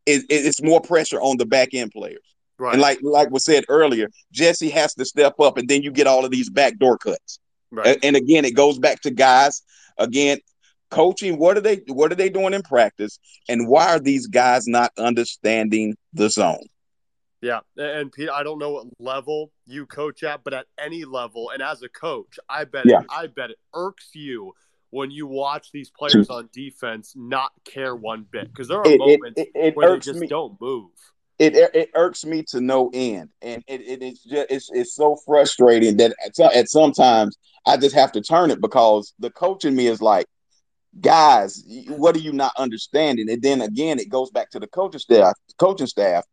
is 0.07 0.25
it's 0.29 0.63
more 0.63 0.81
pressure 0.81 1.21
on 1.21 1.37
the 1.39 1.47
back 1.47 1.71
end 1.75 1.91
players 1.93 2.21
Right. 2.59 2.73
and 2.73 2.81
like 2.81 2.99
like 3.03 3.31
was 3.31 3.45
said 3.45 3.65
earlier 3.69 4.09
jesse 4.33 4.71
has 4.71 4.95
to 4.95 5.05
step 5.05 5.39
up 5.41 5.59
and 5.59 5.69
then 5.69 5.83
you 5.83 5.91
get 5.91 6.07
all 6.07 6.25
of 6.25 6.31
these 6.31 6.49
backdoor 6.49 6.97
cuts 6.97 7.39
right. 7.71 7.99
And 8.03 8.17
again, 8.17 8.45
it 8.47 8.55
goes 8.55 8.79
back 8.79 9.03
to 9.03 9.11
guys 9.11 9.61
again 9.99 10.39
coaching. 10.91 11.39
What 11.39 11.57
are 11.57 11.61
they? 11.61 11.83
What 11.89 12.13
are 12.13 12.15
they 12.15 12.29
doing 12.29 12.55
in 12.55 12.63
practice? 12.63 13.19
And 13.49 13.69
why 13.69 13.89
are 13.89 13.99
these 13.99 14.27
guys 14.27 14.67
not 14.67 14.93
understanding 14.97 15.97
the 16.15 16.31
zone? 16.31 16.65
Yeah, 17.43 17.61
and 17.77 18.11
Pete, 18.11 18.31
I 18.31 18.43
don't 18.43 18.59
know 18.59 18.71
what 18.71 18.87
level 18.99 19.53
you 19.67 19.85
coach 19.87 20.23
at, 20.23 20.43
but 20.43 20.55
at 20.55 20.67
any 20.79 21.05
level, 21.05 21.51
and 21.51 21.63
as 21.63 21.83
a 21.83 21.89
coach, 21.89 22.39
I 22.49 22.65
bet 22.65 22.87
Yeah. 22.87 23.03
I 23.11 23.27
bet 23.27 23.51
it 23.51 23.59
irks 23.75 24.11
you 24.15 24.55
when 24.91 25.11
you 25.11 25.27
watch 25.27 25.71
these 25.73 25.91
players 25.91 26.31
on 26.31 26.49
defense 26.53 27.13
not 27.15 27.51
care 27.65 27.95
one 27.95 28.25
bit 28.31 28.49
because 28.49 28.69
there 28.69 28.81
are 28.81 28.87
It, 28.87 28.93
it, 28.93 28.99
moments 28.99 29.41
it, 29.41 29.49
it 29.55 29.77
where 29.77 29.93
they 29.93 29.99
just 30.01 30.21
me. 30.21 30.27
don't 30.27 30.59
move. 30.61 30.91
It, 31.39 31.55
it 31.55 31.91
irks 31.95 32.25
me 32.25 32.43
to 32.49 32.63
no 32.63 32.91
end, 32.95 33.29
and 33.43 33.63
it, 33.67 33.83
it 33.83 34.03
it's 34.03 34.25
just 34.25 34.47
it's 34.51 34.71
it's 34.73 34.95
so 34.95 35.19
frustrating 35.27 35.99
that 35.99 36.15
at, 36.25 36.35
some- 36.35 36.53
at 36.55 36.71
sometimes 36.71 37.37
I 37.67 37.77
just 37.77 37.95
have 37.95 38.13
to 38.13 38.23
turn 38.23 38.51
it 38.51 38.63
because 38.63 39.13
the 39.19 39.29
coach 39.31 39.67
in 39.67 39.77
me 39.77 39.89
is 39.89 40.01
like, 40.01 40.25
guys, 40.99 41.63
what 41.89 42.17
are 42.17 42.21
you 42.21 42.33
not 42.33 42.53
understanding? 42.57 43.29
And 43.29 43.43
then 43.43 43.61
again, 43.61 43.99
it 43.99 44.09
goes 44.09 44.31
back 44.31 44.49
to 44.53 44.59
the 44.59 44.67
coaching 44.67 45.01
staff. 45.01 45.35
Coaching 45.59 45.87
staff, 45.87 46.25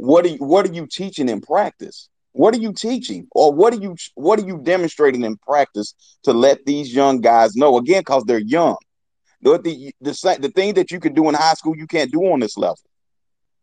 what 0.00 0.24
are 0.24 0.28
you, 0.28 0.38
what 0.38 0.66
are 0.68 0.72
you 0.72 0.86
teaching 0.86 1.28
in 1.28 1.40
practice? 1.42 2.08
What 2.32 2.54
are 2.54 2.58
you 2.58 2.72
teaching, 2.72 3.26
or 3.32 3.52
what 3.52 3.74
are 3.74 3.80
you 3.80 3.96
what 4.14 4.38
are 4.38 4.46
you 4.46 4.58
demonstrating 4.58 5.24
in 5.24 5.36
practice 5.36 5.94
to 6.22 6.32
let 6.32 6.64
these 6.64 6.94
young 6.94 7.20
guys 7.20 7.54
know? 7.54 7.76
Again, 7.76 8.00
because 8.00 8.24
they're 8.24 8.38
young. 8.38 8.76
The, 9.42 9.58
the 9.58 9.92
the 10.00 10.38
the 10.40 10.48
thing 10.50 10.74
that 10.74 10.90
you 10.90 11.00
can 11.00 11.12
do 11.12 11.28
in 11.28 11.34
high 11.34 11.54
school, 11.54 11.76
you 11.76 11.86
can't 11.86 12.10
do 12.10 12.20
on 12.32 12.40
this 12.40 12.56
level. 12.56 12.78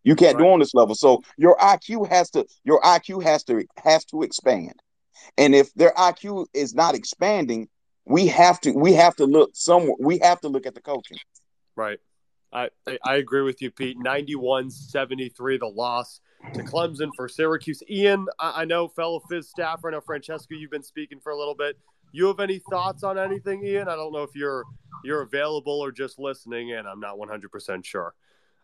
You 0.04 0.16
can't 0.16 0.38
do 0.38 0.46
on 0.46 0.60
this 0.60 0.74
level. 0.74 0.96
So 0.96 1.22
your 1.38 1.58
IQ 1.58 2.08
has 2.10 2.30
to 2.32 2.46
your 2.64 2.82
IQ 2.82 3.24
has 3.24 3.44
to 3.46 3.64
has 3.84 4.06
to 4.06 4.22
expand. 4.22 4.74
And 5.38 5.56
if 5.56 5.74
their 5.74 5.94
IQ 5.94 6.48
is 6.54 6.76
not 6.76 6.94
expanding, 6.94 7.68
we 8.06 8.28
have 8.28 8.60
to 8.62 8.72
we 8.74 8.94
have 8.94 9.16
to 9.16 9.26
look 9.26 9.52
somewhere. 9.54 9.96
We 10.00 10.20
have 10.20 10.40
to 10.42 10.50
look 10.50 10.68
at 10.68 10.76
the 10.76 10.82
coaching. 10.82 11.18
Right. 11.76 12.00
I, 12.52 12.70
I- 12.88 13.00
I 13.04 13.16
agree 13.16 13.42
with 13.42 13.62
you, 13.62 13.72
Pete. 13.72 13.98
91 14.00 14.70
73, 14.72 15.58
the 15.58 15.66
loss 15.68 16.22
to 16.54 16.64
Clemson 16.64 17.10
for 17.16 17.28
Syracuse. 17.28 17.82
Ian, 17.90 18.28
I, 18.40 18.62
I 18.62 18.66
know 18.66 18.88
fellow 18.88 19.20
Fizz 19.30 19.50
staffer, 19.50 19.90
I 19.90 19.92
know 19.92 20.02
Francesco, 20.02 20.56
you've 20.56 20.72
been 20.72 20.84
speaking 20.84 21.20
for 21.20 21.32
a 21.32 21.38
little 21.38 21.56
bit. 21.56 21.78
You 22.12 22.28
have 22.28 22.40
any 22.40 22.60
thoughts 22.70 23.04
on 23.04 23.20
anything, 23.20 23.66
Ian? 23.66 23.90
I 23.90 23.96
don't 23.96 24.14
know 24.14 24.24
if 24.24 24.36
you're 24.36 24.64
you're 25.04 25.22
available 25.22 25.80
or 25.80 25.92
just 25.92 26.18
listening 26.20 26.70
in. 26.70 26.86
I'm 26.86 27.00
not 27.00 27.18
100% 27.18 27.86
sure. 27.86 28.16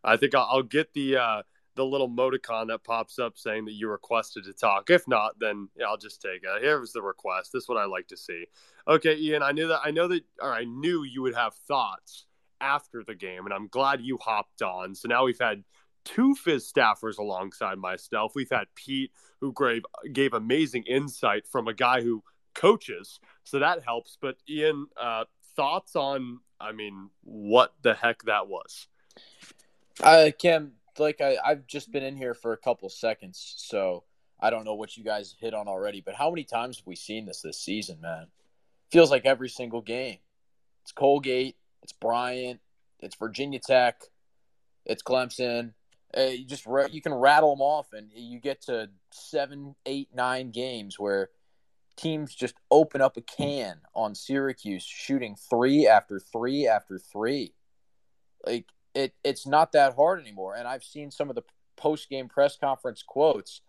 I 0.04 0.18
think 0.18 0.34
I'll, 0.34 0.48
I'll 0.50 0.64
get 0.64 0.94
the 0.94 1.18
uh, 1.18 1.42
the 1.76 1.86
little 1.86 2.10
emoticon 2.10 2.68
that 2.68 2.84
pops 2.84 3.20
up 3.20 3.38
saying 3.38 3.66
that 3.66 3.74
you 3.74 3.90
requested 3.90 4.46
to 4.46 4.54
talk. 4.54 4.90
If 4.90 5.08
not, 5.08 5.40
then 5.40 5.70
yeah, 5.78 5.86
I'll 5.86 5.98
just 5.98 6.22
take 6.22 6.44
it. 6.44 6.62
Here's 6.62 6.92
the 6.92 7.02
request. 7.02 7.52
This 7.54 7.64
is 7.64 7.70
what 7.70 7.78
I 7.78 7.86
like 7.86 8.08
to 8.10 8.18
see. 8.18 8.46
Okay, 8.88 9.16
Ian, 9.16 9.44
I 9.44 9.52
knew 9.52 9.68
that. 9.68 9.82
I 9.84 9.92
know 9.92 10.08
that. 10.08 10.24
Or 10.42 10.54
I 10.54 10.66
knew 10.66 11.04
you 11.04 11.22
would 11.22 11.36
have 11.36 11.54
thoughts 11.68 12.26
after 12.62 13.04
the 13.04 13.16
game, 13.16 13.46
and 13.46 13.54
I'm 13.54 13.68
glad 13.68 14.02
you 14.02 14.18
hopped 14.18 14.62
on. 14.62 14.96
So 14.96 15.08
now 15.08 15.26
we've 15.26 15.40
had 15.40 15.64
two 16.06 16.36
Fizz 16.36 16.72
staffers 16.72 17.18
alongside 17.18 17.78
myself. 17.78 18.34
We've 18.36 18.50
had 18.50 18.68
Pete, 18.76 19.12
who 19.42 19.54
gave 19.54 19.84
gave 20.12 20.34
amazing 20.34 20.84
insight 20.84 21.48
from 21.48 21.68
a 21.68 21.74
guy 21.74 22.02
who 22.02 22.24
coaches, 22.54 23.20
so 23.44 23.60
that 23.60 23.84
helps. 23.84 24.18
But 24.22 24.38
Ian, 24.50 24.88
uh, 25.00 25.26
thoughts 25.56 25.96
on? 25.96 26.40
I 26.60 26.72
mean, 26.72 27.10
what 27.24 27.74
the 27.82 27.94
heck 27.94 28.24
that 28.24 28.48
was? 28.48 28.88
Uh, 30.02 30.32
Kim, 30.38 30.74
like 30.98 31.22
I, 31.22 31.38
I've 31.44 31.68
just 31.68 31.92
been 31.92 32.04
in 32.04 32.16
here 32.16 32.34
for 32.34 32.54
a 32.54 32.58
couple 32.58 32.90
seconds, 32.90 33.54
so 33.58 34.04
I 34.40 34.50
don't 34.50 34.66
know 34.66 34.76
what 34.76 34.98
you 34.98 35.04
guys 35.04 35.36
hit 35.40 35.54
on 35.54 35.68
already. 35.68 36.02
But 36.02 36.16
how 36.16 36.30
many 36.30 36.44
times 36.44 36.78
have 36.78 36.88
we 36.88 36.96
seen 36.96 37.26
this 37.26 37.42
this 37.42 37.60
season, 37.60 38.00
man? 38.02 38.28
Feels 38.92 39.12
like 39.12 39.26
every 39.26 39.50
single 39.50 39.82
game. 39.82 40.20
It's 40.84 40.92
Colgate, 40.92 41.56
it's 41.82 41.94
Bryant, 41.94 42.60
it's 43.00 43.16
Virginia 43.16 43.60
Tech, 43.60 44.04
it's 44.86 45.04
Clemson. 45.04 45.74
Uh, 46.16 46.22
you 46.22 46.46
just 46.46 46.66
you 46.92 47.02
can 47.02 47.14
rattle 47.14 47.56
them 47.56 47.62
off, 47.62 47.94
and 47.94 48.10
you 48.16 48.40
get 48.40 48.62
to 48.64 48.90
seven, 49.12 49.76
eight, 49.86 50.10
nine 50.14 50.52
games 50.52 51.00
where 51.00 51.30
teams 51.96 52.34
just 52.34 52.56
open 52.72 53.02
up 53.02 53.18
a 53.18 53.22
can 53.22 53.82
on 53.96 54.16
Syracuse, 54.16 54.84
shooting 54.84 55.36
three 55.36 55.88
after 55.88 56.20
three 56.20 56.68
after 56.68 57.00
three. 57.00 57.54
Like 58.46 58.68
it, 58.94 59.14
it's 59.24 59.48
not 59.48 59.72
that 59.72 59.96
hard 59.96 60.22
anymore. 60.22 60.56
And 60.56 60.68
I've 60.68 60.84
seen 60.84 61.12
some 61.12 61.30
of 61.30 61.36
the 61.36 61.44
post 61.76 62.10
game 62.10 62.30
press 62.30 62.58
conference 62.58 63.04
quotes 63.06 63.62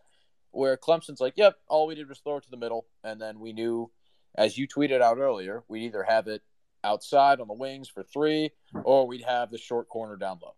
where 0.51 0.77
Clemson's 0.77 1.21
like, 1.21 1.35
"Yep, 1.37 1.57
all 1.69 1.87
we 1.87 1.95
did 1.95 2.09
was 2.09 2.19
throw 2.19 2.37
it 2.37 2.45
to 2.45 2.51
the 2.51 2.57
middle, 2.57 2.87
and 3.03 3.21
then 3.21 3.41
we 3.41 3.53
knew, 3.53 3.91
as 4.35 4.59
you 4.59 4.69
tweeted 4.69 5.01
out 5.01 5.19
earlier, 5.19 5.65
we'd 5.69 5.85
either 5.85 6.03
have 6.03 6.29
it 6.29 6.43
outside 6.83 7.41
on 7.41 7.49
the 7.49 7.55
wings 7.55 7.89
for 7.89 8.03
three, 8.03 8.51
or 8.85 9.07
we'd 9.07 9.25
have 9.25 9.51
the 9.51 9.59
short 9.59 9.89
corner 9.89 10.17
down 10.17 10.39
low." 10.43 10.55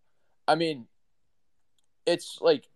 I 0.48 0.54
mean, 0.54 0.86
it's 2.06 2.38
like 2.40 2.68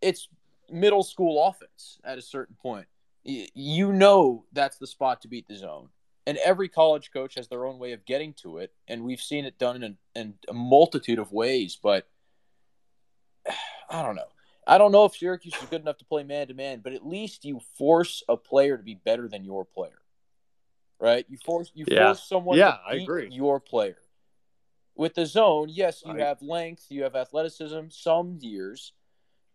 it's 0.00 0.28
middle 0.70 1.02
school 1.02 1.46
offense 1.46 1.98
at 2.04 2.18
a 2.18 2.22
certain 2.22 2.56
point. 2.56 2.86
You 3.24 3.92
know 3.92 4.44
that's 4.52 4.78
the 4.78 4.86
spot 4.86 5.22
to 5.22 5.28
beat 5.28 5.48
the 5.48 5.56
zone. 5.56 5.88
And 6.26 6.38
every 6.38 6.68
college 6.68 7.10
coach 7.10 7.34
has 7.34 7.48
their 7.48 7.66
own 7.66 7.78
way 7.78 7.92
of 7.92 8.06
getting 8.06 8.32
to 8.34 8.58
it, 8.58 8.72
and 8.88 9.04
we've 9.04 9.20
seen 9.20 9.44
it 9.44 9.58
done 9.58 9.82
in, 9.82 9.96
in 10.14 10.34
a 10.48 10.54
multitude 10.54 11.18
of 11.18 11.32
ways. 11.32 11.78
But 11.82 12.08
I 13.90 14.02
don't 14.02 14.16
know. 14.16 14.28
I 14.66 14.78
don't 14.78 14.92
know 14.92 15.04
if 15.04 15.14
Syracuse 15.14 15.54
is 15.54 15.68
good 15.68 15.82
enough 15.82 15.98
to 15.98 16.06
play 16.06 16.22
man 16.22 16.48
to 16.48 16.54
man, 16.54 16.80
but 16.82 16.94
at 16.94 17.06
least 17.06 17.44
you 17.44 17.60
force 17.76 18.22
a 18.28 18.36
player 18.36 18.78
to 18.78 18.82
be 18.82 18.94
better 18.94 19.28
than 19.28 19.44
your 19.44 19.66
player, 19.66 20.00
right? 20.98 21.26
You 21.28 21.36
force 21.36 21.70
you 21.74 21.84
Yeah. 21.86 22.06
force 22.06 22.26
someone 22.26 22.56
Yeah, 22.56 22.72
to 22.72 22.80
I 22.86 22.94
agree. 22.94 23.28
your 23.30 23.60
player. 23.60 23.98
With 24.96 25.14
the 25.14 25.26
zone, 25.26 25.68
yes, 25.70 26.02
you 26.04 26.12
I- 26.12 26.20
have 26.20 26.40
length, 26.42 26.86
you 26.88 27.02
have 27.02 27.16
athleticism, 27.16 27.88
some 27.90 28.38
years, 28.40 28.92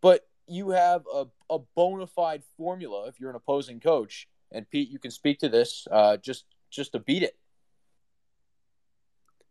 but 0.02 0.28
you 0.48 0.72
have 0.72 1.06
a, 1.14 1.26
a 1.50 1.60
bona 1.76 2.08
fide 2.08 2.44
formula 2.58 3.08
if 3.08 3.20
you're 3.20 3.30
an 3.30 3.36
opposing 3.36 3.80
coach. 3.80 4.28
And 4.52 4.70
Pete, 4.70 4.90
you 4.90 5.00
can 5.00 5.12
speak 5.12 5.40
to 5.40 5.50
this 5.50 5.88
uh, 5.92 6.18
just 6.18 6.46
just 6.72 6.92
to 6.94 7.00
beat 7.00 7.24
it. 7.24 7.38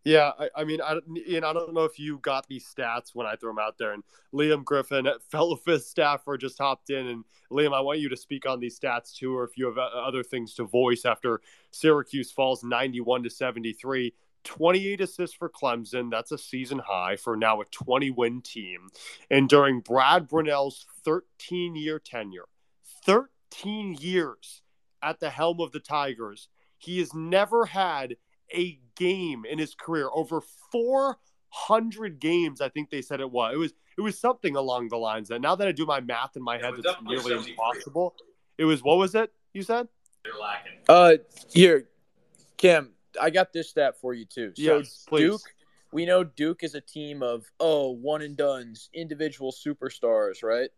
Yeah, 0.05 0.33
I, 0.39 0.49
I 0.57 0.65
mean, 0.65 0.81
I, 0.81 0.99
Ian, 1.29 1.45
I 1.45 1.53
don't 1.53 1.75
know 1.75 1.85
if 1.85 1.99
you 1.99 2.19
got 2.23 2.47
these 2.49 2.65
stats 2.67 3.15
when 3.15 3.27
I 3.27 3.37
threw 3.37 3.51
them 3.51 3.59
out 3.59 3.77
there. 3.79 3.93
And 3.93 4.03
Liam 4.33 4.65
Griffin, 4.65 5.07
fellow 5.31 5.57
Fizz 5.57 5.87
staffer, 5.87 6.39
just 6.39 6.59
hopped 6.59 6.91
in. 6.91 7.09
And 7.09 7.25
Liam, 7.53 7.75
I 7.75 7.81
want 7.81 7.99
you 7.99 8.09
to 8.09 8.17
speak 8.17 8.47
on 8.49 8.59
these 8.59 8.79
stats 8.79 9.15
too, 9.15 9.37
or 9.37 9.45
if 9.45 9.59
you 9.59 9.67
have 9.67 9.77
uh, 9.77 9.83
other 9.83 10.23
things 10.23 10.55
to 10.55 10.65
voice 10.65 11.05
after 11.05 11.41
Syracuse 11.73 12.33
falls 12.33 12.65
91 12.65 13.25
to 13.25 13.31
73. 13.31 14.15
28 14.45 15.01
assists 15.01 15.37
for 15.37 15.49
Clemson. 15.49 16.11
That's 16.11 16.33
a 16.33 16.39
season 16.39 16.81
high 16.85 17.17
for 17.17 17.37
now 17.37 17.61
a 17.61 17.65
20 17.67 18.11
win 18.11 18.43
team. 18.43 18.89
And 19.31 19.49
during 19.49 19.81
Brad 19.81 20.29
Brownell's 20.29 20.87
13 21.05 21.77
year 21.77 21.99
tenure, 21.99 22.47
13 23.05 23.97
years 24.01 24.63
at 25.03 25.21
the 25.21 25.31
helm 25.31 25.61
of 25.61 25.73
the 25.73 25.81
Tigers, 25.81 26.49
he 26.79 26.99
has 27.01 27.13
never 27.15 27.67
had 27.67 28.17
a 28.55 28.79
game 28.97 29.45
in 29.45 29.59
his 29.59 29.75
career 29.75 30.09
over 30.13 30.41
400 30.73 32.21
games. 32.21 32.61
I 32.61 32.69
think 32.69 32.91
they 32.91 33.03
said 33.03 33.21
it 33.21 33.31
was. 33.31 33.55
It 33.55 33.59
was 33.59 33.73
it 33.97 34.01
was 34.01 34.19
something 34.19 34.55
along 34.55 34.89
the 34.89 34.97
lines 34.97 35.29
that 35.29 35.41
now 35.41 35.57
that 35.57 35.67
I 35.67 35.73
do 35.73 35.85
my 35.85 36.01
math 36.01 36.37
in 36.37 36.43
my 36.43 36.57
head, 36.57 36.75
it's 36.79 37.03
nearly 37.03 37.35
impossible. 37.35 38.15
It 38.57 38.65
was 38.65 38.83
what 38.83 38.97
was 38.97 39.15
it? 39.15 39.33
You 39.53 39.63
said 39.63 39.89
they're 40.25 40.41
lacking. 40.41 40.73
Uh, 40.89 41.15
here, 41.53 41.89
Cam, 42.57 42.93
I 43.21 43.31
got 43.31 43.53
this 43.53 43.71
stat 43.71 43.97
for 44.01 44.15
you 44.15 44.25
too. 44.25 44.53
So 44.55 44.79
yes, 44.79 45.07
Duke, 45.11 45.41
we 45.93 46.05
know 46.07 46.25
Duke 46.25 46.63
is 46.63 46.75
a 46.75 46.81
team 46.81 47.23
of 47.23 47.51
oh 47.61 47.91
one 47.91 48.23
and 48.23 48.37
duns, 48.37 48.91
individual 48.93 49.53
superstars, 49.53 50.43
right? 50.43 50.71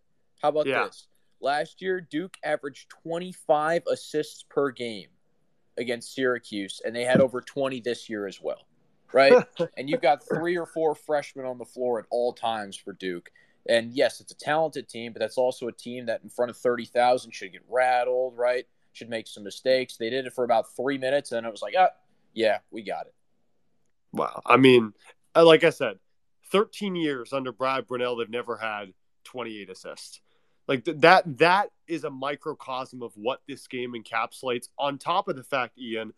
How 0.42 0.50
about 0.50 0.66
Yeah. 0.66 0.84
this? 0.84 1.08
Last 1.40 1.80
year, 1.80 2.00
Duke 2.00 2.36
averaged 2.44 2.90
25 3.02 3.84
assists 3.90 4.42
per 4.42 4.70
game 4.70 5.08
against 5.78 6.14
Syracuse, 6.14 6.82
and 6.84 6.94
they 6.94 7.04
had 7.04 7.20
over 7.20 7.40
20 7.40 7.80
this 7.80 8.10
year 8.10 8.26
as 8.26 8.40
well, 8.40 8.66
right? 9.12 9.42
and 9.78 9.88
you've 9.88 10.02
got 10.02 10.22
three 10.22 10.56
or 10.58 10.66
four 10.66 10.94
freshmen 10.94 11.46
on 11.46 11.56
the 11.56 11.64
floor 11.64 11.98
at 11.98 12.06
all 12.10 12.32
times 12.32 12.76
for 12.76 12.92
Duke. 12.92 13.30
And 13.68 13.92
yes, 13.92 14.20
it's 14.20 14.32
a 14.32 14.36
talented 14.36 14.88
team, 14.88 15.12
but 15.12 15.20
that's 15.20 15.38
also 15.38 15.68
a 15.68 15.72
team 15.72 16.06
that 16.06 16.22
in 16.22 16.28
front 16.28 16.50
of 16.50 16.56
30,000 16.56 17.30
should 17.30 17.52
get 17.52 17.62
rattled, 17.68 18.36
right? 18.36 18.66
Should 18.92 19.08
make 19.08 19.26
some 19.26 19.44
mistakes. 19.44 19.96
They 19.96 20.10
did 20.10 20.26
it 20.26 20.32
for 20.32 20.44
about 20.44 20.74
three 20.76 20.98
minutes, 20.98 21.32
and 21.32 21.46
it 21.46 21.50
was 21.50 21.62
like, 21.62 21.74
ah, 21.78 21.90
yeah, 22.32 22.58
we 22.70 22.82
got 22.82 23.06
it. 23.06 23.14
Wow. 24.12 24.42
I 24.44 24.56
mean, 24.56 24.92
uh, 25.34 25.44
like 25.44 25.64
I 25.64 25.70
said, 25.70 25.98
13 26.50 26.96
years 26.96 27.32
under 27.32 27.52
Brad 27.52 27.86
Brownell, 27.86 28.16
they've 28.16 28.28
never 28.28 28.56
had 28.56 28.92
28 29.24 29.70
assists. 29.70 30.20
Like 30.66 30.84
th- 30.84 30.98
that, 31.00 31.38
that 31.38 31.70
is 31.86 32.04
a 32.04 32.10
microcosm 32.10 33.02
of 33.02 33.12
what 33.16 33.42
this 33.48 33.66
game 33.66 33.94
encapsulates. 33.94 34.68
On 34.78 34.98
top 34.98 35.28
of 35.28 35.36
the 35.36 35.42
fact, 35.42 35.78
Ian, 35.78 36.12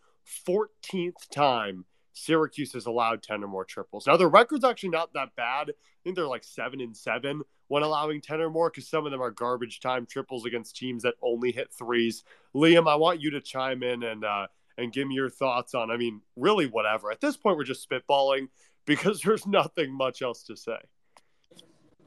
14th 0.46 1.29
time 1.31 1.85
Syracuse 2.14 2.72
has 2.75 2.87
allowed 2.87 3.22
10 3.22 3.42
or 3.42 3.48
more 3.48 3.64
triples. 3.64 4.07
Now 4.07 4.16
their 4.16 4.29
record's 4.29 4.64
actually 4.64 4.90
not 4.90 5.12
that 5.14 5.35
bad. 5.37 5.70
I 5.70 5.98
think 6.05 6.16
they're 6.16 6.27
like 6.27 6.44
seven 6.44 6.81
and 6.81 6.96
seven 6.96 7.42
when 7.68 7.83
allowing 7.83 8.20
10 8.20 8.40
or 8.40 8.51
more 8.51 8.70
because 8.70 8.88
some 8.88 9.07
of 9.07 9.12
them 9.12 9.22
are 9.22 9.31
garbage 9.31 9.81
time 9.81 10.07
triples 10.07 10.44
against 10.44 10.77
teams 10.77 11.03
that 11.05 11.14
only 11.22 11.53
hit 11.53 11.72
threes. 11.72 12.25
Liam, 12.55 12.88
I 12.88 12.96
want 12.96 13.20
you 13.20 13.31
to 13.31 13.40
chime 13.40 13.83
in 13.83 14.03
and 14.03 14.25
uh, 14.25 14.46
and 14.79 14.93
give 14.93 15.07
me 15.09 15.15
your 15.15 15.31
thoughts 15.31 15.75
on. 15.75 15.91
I 15.91 15.97
mean, 15.97 16.21
really, 16.37 16.67
whatever. 16.67 17.11
At 17.11 17.21
this 17.21 17.37
point, 17.37 17.57
we're 17.57 17.65
just 17.65 17.89
spitballing 17.89 18.49
because 18.87 19.21
there's 19.25 19.47
nothing 19.47 19.93
much 19.93 20.23
else 20.23 20.43
to 20.45 20.57
say. 20.57 20.79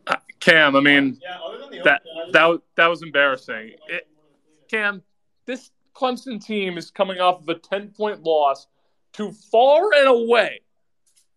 Uh, 0.08 0.16
Cam, 0.40 0.76
I 0.76 0.80
mean, 0.82 1.20
Yeah, 1.22 1.40
other 1.44 1.58
than 1.60 1.70
the 1.72 1.82
that 1.84 2.02
open- 2.20 2.32
that 2.34 2.46
was- 2.46 2.60
that 2.76 2.88
was 2.88 3.02
embarrassing. 3.04 3.72
It, 3.88 4.08
Cam, 4.70 5.02
this 5.46 5.72
Clemson 5.96 6.44
team 6.44 6.78
is 6.78 6.92
coming 6.92 7.20
off 7.20 7.42
of 7.42 7.50
a 7.50 7.56
ten 7.56 7.90
point 7.90 8.22
loss 8.24 8.68
to 9.14 9.32
far 9.32 9.94
and 9.94 10.08
away, 10.08 10.62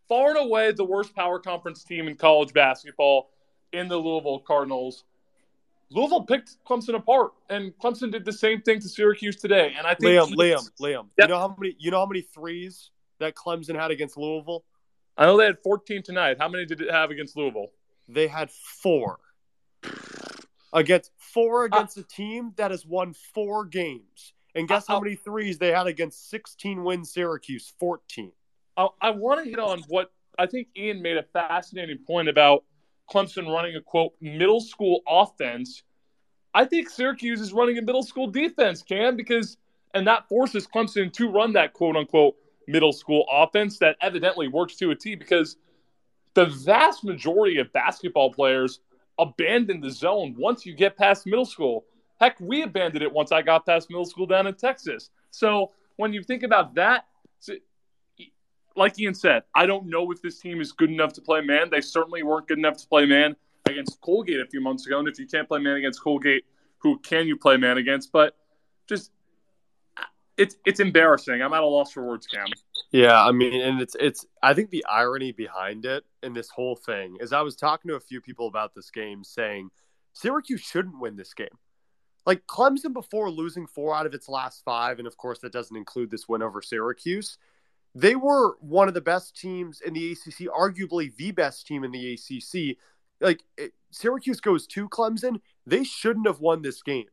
far 0.09 0.31
and 0.31 0.39
away 0.39 0.73
the 0.73 0.85
worst 0.85 1.15
power 1.15 1.39
conference 1.39 1.85
team 1.85 2.09
in 2.09 2.17
college 2.17 2.53
basketball 2.53 3.31
in 3.73 3.87
the 3.89 3.97
Louisville 3.97 4.41
Cardinals. 4.41 5.05
Louisville 5.91 6.25
picked 6.25 6.57
Clemson 6.67 6.95
apart, 6.95 7.33
and 7.49 7.73
Clemson 7.79 8.13
did 8.13 8.25
the 8.25 8.33
same 8.33 8.61
thing 8.61 8.81
to 8.81 8.89
Syracuse 8.89 9.37
today. 9.37 9.75
And 9.77 9.87
I 9.87 9.95
think 9.95 10.13
Liam, 10.13 10.35
Liam, 10.35 10.71
Liam. 10.81 11.07
Yep. 11.17 11.29
You 11.29 11.29
know 11.29 11.39
how 11.39 11.57
many? 11.59 11.77
You 11.79 11.91
know 11.91 12.01
how 12.01 12.07
many 12.07 12.23
threes 12.23 12.91
that 13.21 13.35
Clemson 13.35 13.75
had 13.75 13.91
against 13.91 14.17
Louisville? 14.17 14.65
I 15.17 15.25
know 15.27 15.37
they 15.37 15.47
had 15.47 15.59
14 15.63 16.03
tonight. 16.03 16.37
How 16.39 16.49
many 16.49 16.65
did 16.65 16.81
it 16.81 16.91
have 16.91 17.11
against 17.11 17.37
Louisville? 17.37 17.69
They 18.09 18.29
had 18.29 18.51
four 18.51 19.19
against 20.73 21.11
four 21.17 21.63
uh, 21.63 21.67
against 21.67 21.97
a 21.97 22.03
team 22.03 22.53
that 22.57 22.71
has 22.71 22.87
won 22.87 23.15
four 23.35 23.65
games. 23.65 24.35
And 24.55 24.69
guess 24.69 24.85
uh, 24.89 24.93
how 24.93 24.97
Uh-oh. 24.97 25.05
many 25.05 25.17
threes 25.17 25.59
they 25.59 25.73
had 25.73 25.87
against 25.87 26.31
16 26.31 26.85
win 26.85 27.05
Syracuse? 27.05 27.73
14. 27.79 28.33
I, 28.77 28.89
I 29.01 29.11
want 29.11 29.45
to 29.45 29.51
hit 29.51 29.59
on 29.59 29.83
what 29.89 30.13
I 30.39 30.47
think 30.47 30.69
Ian 30.77 31.03
made 31.03 31.17
a 31.17 31.25
fascinating 31.33 31.99
point 32.07 32.29
about 32.29 32.65
Clemson 33.11 33.53
running 33.53 33.77
a 33.77 33.81
quote 33.81 34.13
middle 34.21 34.61
school 34.61 35.01
offense. 35.09 35.83
I 36.55 36.65
think 36.65 36.89
Syracuse 36.89 37.41
is 37.41 37.53
running 37.53 37.79
a 37.79 37.83
middle 37.83 38.03
school 38.03 38.27
defense, 38.27 38.83
Cam, 38.83 39.17
because 39.17 39.57
and 39.95 40.07
that 40.07 40.29
forces 40.29 40.67
Clemson 40.67 41.13
to 41.15 41.31
run 41.31 41.53
that 41.55 41.73
quote 41.73 41.97
unquote 41.97 42.37
middle 42.67 42.93
school 42.93 43.25
offense 43.31 43.79
that 43.79 43.97
evidently 44.01 44.49
works 44.49 44.77
to 44.77 44.91
a 44.91 44.95
T 44.95 45.15
because 45.15 45.57
the 46.35 46.47
vast 46.47 47.03
majority 47.03 47.59
of 47.59 47.73
basketball 47.73 48.33
players 48.33 48.81
abandon 49.19 49.81
the 49.81 49.91
zone 49.91 50.37
once 50.39 50.65
you 50.65 50.75
get 50.75 50.97
past 50.97 51.27
middle 51.27 51.45
school. 51.45 51.85
Heck, 52.21 52.39
we 52.41 52.63
abandoned 52.63 53.03
it 53.03 53.13
once 53.13 53.33
I 53.33 53.43
got 53.43 53.67
past 53.67 53.91
middle 53.91 54.05
school 54.05 54.27
down 54.27 54.47
in 54.47 54.55
Texas. 54.55 55.11
So 55.31 55.73
when 55.97 56.13
you 56.13 56.23
think 56.23 56.45
about 56.45 56.75
that, 56.77 57.07
like 58.77 58.99
Ian 58.99 59.15
said, 59.15 59.43
I 59.55 59.67
don't 59.67 59.87
know 59.87 60.11
if 60.13 60.23
this 60.23 60.39
team 60.39 60.61
is 60.61 60.73
good 60.73 60.91
enough 60.91 61.13
to 61.15 61.21
play 61.21 61.41
man. 61.41 61.69
They 61.71 61.81
certainly 61.81 62.23
weren't 62.23 62.49
good 62.49 62.59
enough 62.59 62.77
to 62.79 62.87
play 62.87 63.07
man 63.07 63.37
against 63.67 64.01
Colgate 64.01 64.41
a 64.41 64.47
few 64.47 64.61
months 64.61 64.87
ago. 64.87 64.99
And 64.99 65.09
if 65.09 65.19
you 65.19 65.27
can't 65.27 65.49
play 65.49 65.61
man 65.61 65.77
against 65.77 66.03
Colgate, 66.03 66.45
who 66.79 66.99
can 66.99 67.27
you 67.27 67.37
play 67.37 67.57
man 67.57 67.79
against? 67.79 68.13
But 68.13 68.37
just 68.89 69.11
it's 70.37 70.57
it's 70.65 70.81
embarrassing. 70.81 71.43
I'm 71.43 71.53
at 71.53 71.63
a 71.63 71.67
loss 71.67 71.93
for 71.93 72.05
words, 72.05 72.27
Cam. 72.27 72.47
Yeah, 72.93 73.23
I 73.23 73.33
mean, 73.33 73.61
and 73.61 73.81
it's 73.81 73.97
it's. 74.01 74.25
I 74.43 74.55
think 74.55 74.71
the 74.71 74.85
irony 74.87 75.33
behind 75.33 75.85
it 75.85 76.05
in 76.23 76.33
this 76.33 76.49
whole 76.49 76.77
thing 76.77 77.17
is 77.21 77.33
I 77.33 77.43
was 77.43 77.57
talking 77.57 77.91
to 77.91 77.97
a 77.97 78.01
few 78.01 78.21
people 78.21 78.47
about 78.47 78.75
this 78.75 78.91
game, 78.91 79.25
saying 79.25 79.71
Syracuse 80.15 80.61
shouldn't 80.61 80.99
win 80.99 81.17
this 81.17 81.35
game. 81.35 81.49
Like 82.25 82.47
Clemson 82.47 82.93
before 82.93 83.31
losing 83.31 83.67
four 83.67 83.95
out 83.95 84.07
of 84.07 84.15
its 84.15 84.29
last 84.29 84.63
five, 84.65 84.99
and 84.99 85.09
of 85.09 85.17
course 85.17 85.41
that 85.41 85.53
doesn't 85.53 85.77
include 85.77 86.11
this 86.11 86.29
win 86.29 86.43
over 86.43 86.63
Syracuse. 86.63 87.37
They 88.01 88.15
were 88.15 88.57
one 88.61 88.89
of 88.89 88.95
the 88.95 89.01
best 89.01 89.37
teams 89.37 89.81
in 89.81 89.95
the 89.95 90.13
ACC, 90.13 90.49
arguably 90.49 91.15
the 91.17 91.33
best 91.33 91.67
team 91.67 91.85
in 91.85 91.91
the 91.91 92.15
ACC. 92.15 92.77
Like 93.21 93.43
it, 93.57 93.73
Syracuse 93.91 94.41
goes 94.41 94.67
to 94.69 94.89
Clemson, 94.89 95.41
they 95.67 95.83
shouldn't 95.83 96.27
have 96.27 96.41
won 96.41 96.63
this 96.63 96.83
game 96.83 97.07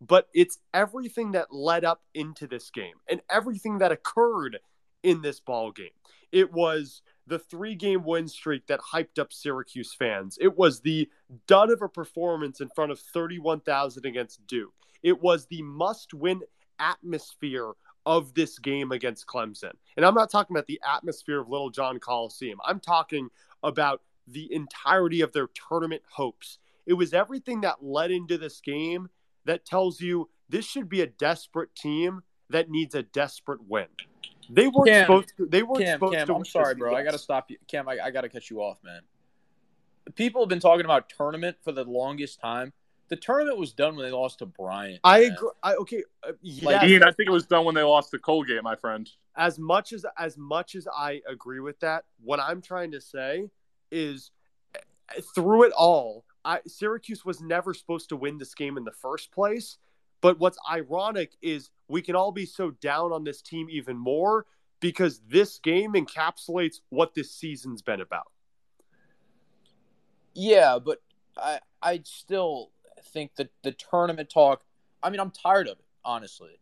but 0.00 0.28
it's 0.32 0.58
everything 0.72 1.32
that 1.32 1.52
led 1.52 1.84
up 1.84 2.02
into 2.14 2.46
this 2.46 2.70
game 2.70 2.94
and 3.08 3.20
everything 3.30 3.78
that 3.78 3.92
occurred 3.92 4.58
in 5.02 5.20
this 5.22 5.40
ball 5.40 5.72
game. 5.72 5.88
It 6.32 6.52
was 6.52 7.02
the 7.26 7.38
three 7.38 7.74
game 7.74 8.04
win 8.04 8.28
streak 8.28 8.66
that 8.66 8.80
hyped 8.80 9.18
up 9.18 9.32
Syracuse 9.32 9.94
fans. 9.94 10.38
It 10.40 10.56
was 10.56 10.80
the 10.80 11.08
dud 11.46 11.70
of 11.70 11.82
a 11.82 11.88
performance 11.88 12.60
in 12.60 12.68
front 12.70 12.92
of 12.92 12.98
31,000 12.98 14.06
against 14.06 14.46
Duke. 14.46 14.72
It 15.02 15.20
was 15.20 15.46
the 15.46 15.62
must 15.62 16.14
win 16.14 16.40
atmosphere 16.78 17.72
of 18.06 18.34
this 18.34 18.58
game 18.58 18.92
against 18.92 19.26
Clemson. 19.26 19.72
And 19.96 20.06
I'm 20.06 20.14
not 20.14 20.30
talking 20.30 20.56
about 20.56 20.66
the 20.66 20.80
atmosphere 20.88 21.40
of 21.40 21.48
Littlejohn 21.48 22.00
Coliseum. 22.00 22.58
I'm 22.64 22.80
talking 22.80 23.28
about 23.62 24.02
the 24.26 24.52
entirety 24.52 25.20
of 25.20 25.32
their 25.32 25.48
tournament 25.68 26.02
hopes. 26.08 26.58
It 26.86 26.94
was 26.94 27.12
everything 27.12 27.60
that 27.62 27.84
led 27.84 28.10
into 28.10 28.38
this 28.38 28.60
game 28.60 29.08
that 29.44 29.64
tells 29.64 30.00
you 30.00 30.28
this 30.48 30.64
should 30.64 30.88
be 30.88 31.02
a 31.02 31.06
desperate 31.06 31.74
team 31.74 32.22
that 32.48 32.70
needs 32.70 32.94
a 32.94 33.02
desperate 33.02 33.60
win. 33.68 33.86
They 34.48 34.66
weren't 34.66 34.88
Cam, 34.88 35.04
supposed 35.04 35.32
to. 35.36 35.46
They 35.46 35.62
weren't 35.62 35.84
Cam, 35.84 35.96
supposed 35.96 36.14
Cam, 36.14 36.26
to. 36.26 36.34
I'm 36.34 36.44
sorry, 36.44 36.74
bro. 36.74 36.94
I 36.94 37.04
got 37.04 37.12
to 37.12 37.18
stop 37.18 37.50
you. 37.50 37.56
Cam, 37.68 37.88
I, 37.88 37.98
I 38.04 38.10
got 38.10 38.22
to 38.22 38.28
cut 38.28 38.50
you 38.50 38.60
off, 38.60 38.78
man. 38.82 39.02
People 40.16 40.42
have 40.42 40.48
been 40.48 40.60
talking 40.60 40.84
about 40.84 41.08
tournament 41.08 41.56
for 41.62 41.70
the 41.70 41.84
longest 41.84 42.40
time. 42.40 42.72
The 43.10 43.16
tournament 43.16 43.58
was 43.58 43.72
done 43.72 43.96
when 43.96 44.06
they 44.06 44.12
lost 44.12 44.38
to 44.38 44.46
Bryant. 44.46 45.00
I 45.04 45.20
man. 45.22 45.32
agree. 45.32 45.50
I, 45.62 45.74
okay, 45.74 46.04
uh, 46.26 46.32
yes, 46.40 46.64
Like, 46.64 46.88
Ian, 46.88 47.02
I 47.02 47.10
think 47.10 47.28
it 47.28 47.32
was 47.32 47.46
done 47.46 47.64
when 47.64 47.74
they 47.74 47.82
lost 47.82 48.12
to 48.12 48.18
Colgate, 48.18 48.62
my 48.62 48.76
friend. 48.76 49.10
as 49.36 49.58
much 49.58 49.92
as 49.92 50.06
as 50.16 50.38
much 50.38 50.74
as 50.76 50.86
I 50.96 51.20
agree 51.28 51.60
with 51.60 51.80
that, 51.80 52.04
what 52.22 52.40
I'm 52.40 52.62
trying 52.62 52.92
to 52.92 53.00
say 53.00 53.50
is 53.90 54.30
uh, 54.76 55.20
through 55.34 55.64
it 55.64 55.72
all, 55.72 56.24
I, 56.44 56.60
Syracuse 56.66 57.24
was 57.24 57.40
never 57.40 57.74
supposed 57.74 58.08
to 58.10 58.16
win 58.16 58.38
this 58.38 58.54
game 58.54 58.76
in 58.76 58.84
the 58.84 58.92
first 58.92 59.32
place. 59.32 59.78
But 60.20 60.38
what's 60.38 60.58
ironic 60.70 61.32
is 61.42 61.70
we 61.88 62.02
can 62.02 62.14
all 62.14 62.30
be 62.30 62.46
so 62.46 62.70
down 62.72 63.10
on 63.12 63.24
this 63.24 63.42
team 63.42 63.68
even 63.70 63.96
more 63.96 64.46
because 64.78 65.20
this 65.28 65.58
game 65.58 65.94
encapsulates 65.94 66.80
what 66.90 67.14
this 67.14 67.32
season's 67.32 67.82
been 67.82 68.00
about. 68.00 68.30
Yeah, 70.34 70.78
but 70.78 70.98
I 71.36 71.58
I 71.82 72.00
still 72.04 72.70
think 73.04 73.36
that 73.36 73.50
the 73.62 73.72
tournament 73.72 74.30
talk. 74.30 74.62
I 75.02 75.10
mean, 75.10 75.20
I'm 75.20 75.30
tired 75.30 75.68
of 75.68 75.78
it. 75.78 75.84
Honestly, 76.04 76.60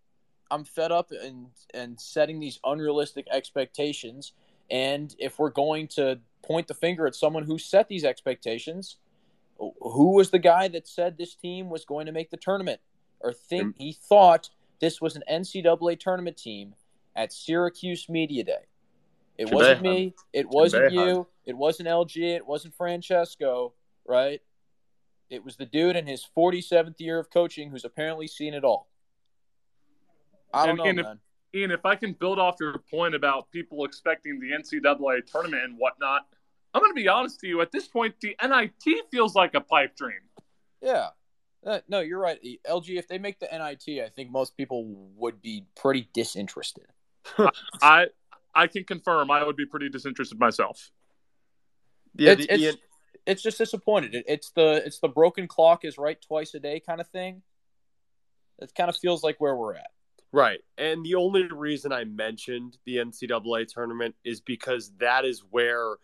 I'm 0.50 0.64
fed 0.64 0.92
up 0.92 1.10
and 1.10 1.48
and 1.72 2.00
setting 2.00 2.40
these 2.40 2.58
unrealistic 2.64 3.26
expectations. 3.30 4.32
And 4.70 5.14
if 5.18 5.38
we're 5.38 5.50
going 5.50 5.88
to 5.88 6.20
point 6.42 6.68
the 6.68 6.74
finger 6.74 7.06
at 7.06 7.14
someone 7.14 7.44
who 7.44 7.58
set 7.58 7.88
these 7.88 8.04
expectations, 8.04 8.96
who 9.58 10.12
was 10.14 10.30
the 10.30 10.38
guy 10.38 10.68
that 10.68 10.86
said 10.86 11.16
this 11.16 11.34
team 11.34 11.70
was 11.70 11.84
going 11.84 12.06
to 12.06 12.12
make 12.12 12.30
the 12.30 12.36
tournament 12.36 12.80
or 13.20 13.32
think 13.32 13.76
he 13.78 13.92
thought 13.92 14.50
this 14.80 15.00
was 15.00 15.16
an 15.16 15.22
NCAA 15.30 15.98
tournament 15.98 16.36
team 16.36 16.74
at 17.16 17.32
Syracuse 17.32 18.08
Media 18.08 18.44
Day? 18.44 18.66
It 19.38 19.50
wasn't 19.50 19.82
me. 19.82 20.14
It 20.32 20.48
wasn't 20.48 20.92
you. 20.92 21.26
It 21.46 21.56
wasn't 21.56 21.88
LG. 21.88 22.16
It 22.16 22.46
wasn't 22.46 22.74
Francesco, 22.74 23.72
right? 24.06 24.42
It 25.30 25.44
was 25.44 25.56
the 25.56 25.66
dude 25.66 25.96
in 25.96 26.06
his 26.06 26.26
47th 26.36 26.98
year 26.98 27.18
of 27.18 27.30
coaching 27.30 27.70
who's 27.70 27.84
apparently 27.84 28.26
seen 28.26 28.54
it 28.54 28.64
all. 28.64 28.88
I 30.52 30.66
don't 30.66 30.70
and, 30.70 30.78
know, 30.78 30.84
and 30.84 30.96
man. 30.96 31.20
If, 31.52 31.60
Ian, 31.60 31.70
if 31.70 31.84
I 31.84 31.94
can 31.94 32.12
build 32.12 32.38
off 32.38 32.56
your 32.60 32.78
point 32.90 33.14
about 33.14 33.50
people 33.50 33.84
expecting 33.84 34.40
the 34.40 34.50
NCAA 34.50 35.26
tournament 35.26 35.64
and 35.64 35.76
whatnot, 35.78 36.26
I'm 36.74 36.80
going 36.80 36.90
to 36.90 37.00
be 37.00 37.08
honest 37.08 37.40
to 37.40 37.46
you. 37.46 37.60
At 37.60 37.72
this 37.72 37.88
point, 37.88 38.14
the 38.20 38.36
NIT 38.42 39.06
feels 39.10 39.34
like 39.34 39.54
a 39.54 39.60
pipe 39.60 39.96
dream. 39.96 40.20
Yeah. 40.82 41.08
Uh, 41.66 41.80
no, 41.88 42.00
you're 42.00 42.20
right. 42.20 42.38
LG, 42.68 42.98
if 42.98 43.08
they 43.08 43.18
make 43.18 43.40
the 43.40 43.48
NIT, 43.50 44.02
I 44.02 44.08
think 44.10 44.30
most 44.30 44.56
people 44.56 44.84
would 45.16 45.42
be 45.42 45.64
pretty 45.76 46.08
disinterested. 46.14 46.86
I 47.82 48.06
I 48.54 48.66
can 48.66 48.84
confirm 48.84 49.30
I 49.30 49.44
would 49.44 49.56
be 49.56 49.66
pretty 49.66 49.88
disinterested 49.88 50.38
myself. 50.38 50.90
Yeah, 52.16 52.32
it's, 52.32 52.46
the, 52.46 52.54
it's, 52.54 52.78
it's, 53.32 53.42
just 53.42 53.58
disappointed. 53.58 54.14
It, 54.14 54.24
it's 54.26 54.50
the 54.50 54.82
it's 54.84 54.98
the 54.98 55.08
broken 55.08 55.46
clock 55.46 55.84
is 55.84 55.98
right 55.98 56.20
twice 56.20 56.54
a 56.54 56.60
day 56.60 56.80
kind 56.80 57.00
of 57.00 57.08
thing. 57.08 57.42
It 58.60 58.74
kind 58.74 58.88
of 58.88 58.96
feels 58.96 59.22
like 59.22 59.40
where 59.40 59.54
we're 59.54 59.74
at. 59.74 59.90
Right. 60.32 60.60
And 60.76 61.04
the 61.04 61.14
only 61.14 61.44
reason 61.50 61.92
I 61.92 62.04
mentioned 62.04 62.76
the 62.84 62.96
NCAA 62.96 63.66
tournament 63.68 64.14
is 64.24 64.40
because 64.40 64.92
that 64.98 65.24
is 65.24 65.42
where, 65.50 65.96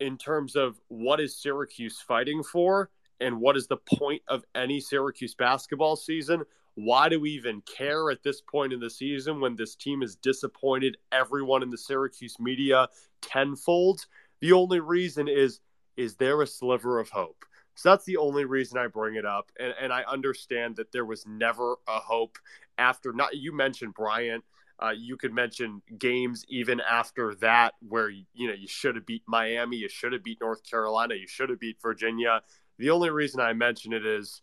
in 0.00 0.18
terms 0.18 0.54
of 0.54 0.78
what 0.88 1.20
is 1.20 1.36
Syracuse 1.36 2.00
fighting 2.00 2.42
for 2.42 2.90
and 3.20 3.40
what 3.40 3.56
is 3.56 3.66
the 3.66 3.78
point 3.78 4.22
of 4.28 4.44
any 4.54 4.80
Syracuse 4.80 5.34
basketball 5.34 5.96
season, 5.96 6.42
why 6.74 7.08
do 7.08 7.20
we 7.20 7.30
even 7.30 7.62
care 7.62 8.10
at 8.10 8.22
this 8.22 8.40
point 8.40 8.72
in 8.72 8.80
the 8.80 8.90
season 8.90 9.40
when 9.40 9.56
this 9.56 9.74
team 9.76 10.00
has 10.00 10.16
disappointed 10.16 10.96
everyone 11.12 11.62
in 11.62 11.70
the 11.70 11.78
Syracuse 11.78 12.36
media 12.38 12.88
tenfold? 13.22 14.04
The 14.40 14.52
only 14.52 14.80
reason 14.80 15.28
is 15.28 15.60
is 15.96 16.16
there 16.16 16.42
a 16.42 16.46
sliver 16.46 16.98
of 16.98 17.10
hope? 17.10 17.44
So 17.74 17.90
that's 17.90 18.04
the 18.04 18.16
only 18.16 18.44
reason 18.44 18.78
I 18.78 18.86
bring 18.86 19.16
it 19.16 19.26
up. 19.26 19.50
And, 19.58 19.74
and 19.80 19.92
I 19.92 20.02
understand 20.04 20.76
that 20.76 20.92
there 20.92 21.04
was 21.04 21.26
never 21.26 21.76
a 21.88 21.98
hope 21.98 22.38
after 22.78 23.12
not 23.12 23.36
you 23.36 23.54
mentioned 23.54 23.94
Bryant. 23.94 24.44
Uh, 24.80 24.90
you 24.90 25.16
could 25.16 25.32
mention 25.32 25.80
games 25.98 26.44
even 26.48 26.80
after 26.80 27.34
that 27.36 27.74
where 27.88 28.10
you 28.10 28.48
know 28.48 28.52
you 28.52 28.66
should 28.66 28.96
have 28.96 29.06
beat 29.06 29.22
Miami, 29.26 29.76
you 29.76 29.88
should 29.88 30.12
have 30.12 30.24
beat 30.24 30.40
North 30.40 30.68
Carolina, 30.68 31.14
you 31.14 31.28
should 31.28 31.48
have 31.48 31.60
beat 31.60 31.76
Virginia. 31.80 32.42
The 32.78 32.90
only 32.90 33.10
reason 33.10 33.40
I 33.40 33.52
mention 33.52 33.92
it 33.92 34.04
is 34.04 34.42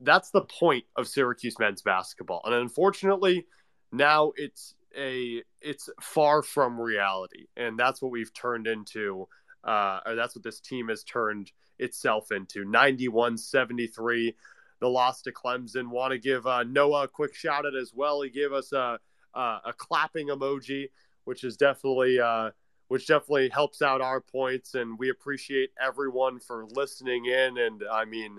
that's 0.00 0.30
the 0.30 0.42
point 0.42 0.84
of 0.96 1.08
Syracuse 1.08 1.58
men's 1.58 1.80
basketball. 1.80 2.42
And 2.44 2.54
unfortunately, 2.54 3.46
now 3.92 4.32
it's 4.36 4.74
a 4.96 5.42
it's 5.60 5.88
far 6.00 6.42
from 6.42 6.80
reality. 6.80 7.46
And 7.56 7.78
that's 7.78 8.02
what 8.02 8.10
we've 8.10 8.32
turned 8.32 8.66
into 8.66 9.28
uh, 9.66 10.00
or 10.06 10.14
that's 10.14 10.34
what 10.34 10.44
this 10.44 10.60
team 10.60 10.88
has 10.88 11.04
turned 11.04 11.52
itself 11.78 12.32
into. 12.32 12.64
91-73 12.64 14.34
the 14.80 14.88
loss 14.88 15.22
to 15.22 15.32
Clemson. 15.32 15.88
Want 15.88 16.12
to 16.12 16.18
give 16.18 16.46
uh, 16.46 16.62
Noah 16.62 17.04
a 17.04 17.08
quick 17.08 17.34
shout 17.34 17.66
out 17.66 17.74
as 17.74 17.92
well. 17.94 18.22
He 18.22 18.30
gave 18.30 18.52
us 18.52 18.72
a 18.72 18.98
a, 19.34 19.60
a 19.66 19.72
clapping 19.76 20.28
emoji, 20.28 20.90
which 21.24 21.44
is 21.44 21.56
definitely 21.56 22.18
uh, 22.20 22.50
which 22.88 23.06
definitely 23.06 23.48
helps 23.48 23.82
out 23.82 24.00
our 24.00 24.20
points, 24.20 24.74
and 24.74 24.98
we 24.98 25.10
appreciate 25.10 25.70
everyone 25.80 26.40
for 26.40 26.66
listening 26.70 27.26
in. 27.26 27.58
And 27.58 27.82
I 27.90 28.04
mean, 28.04 28.38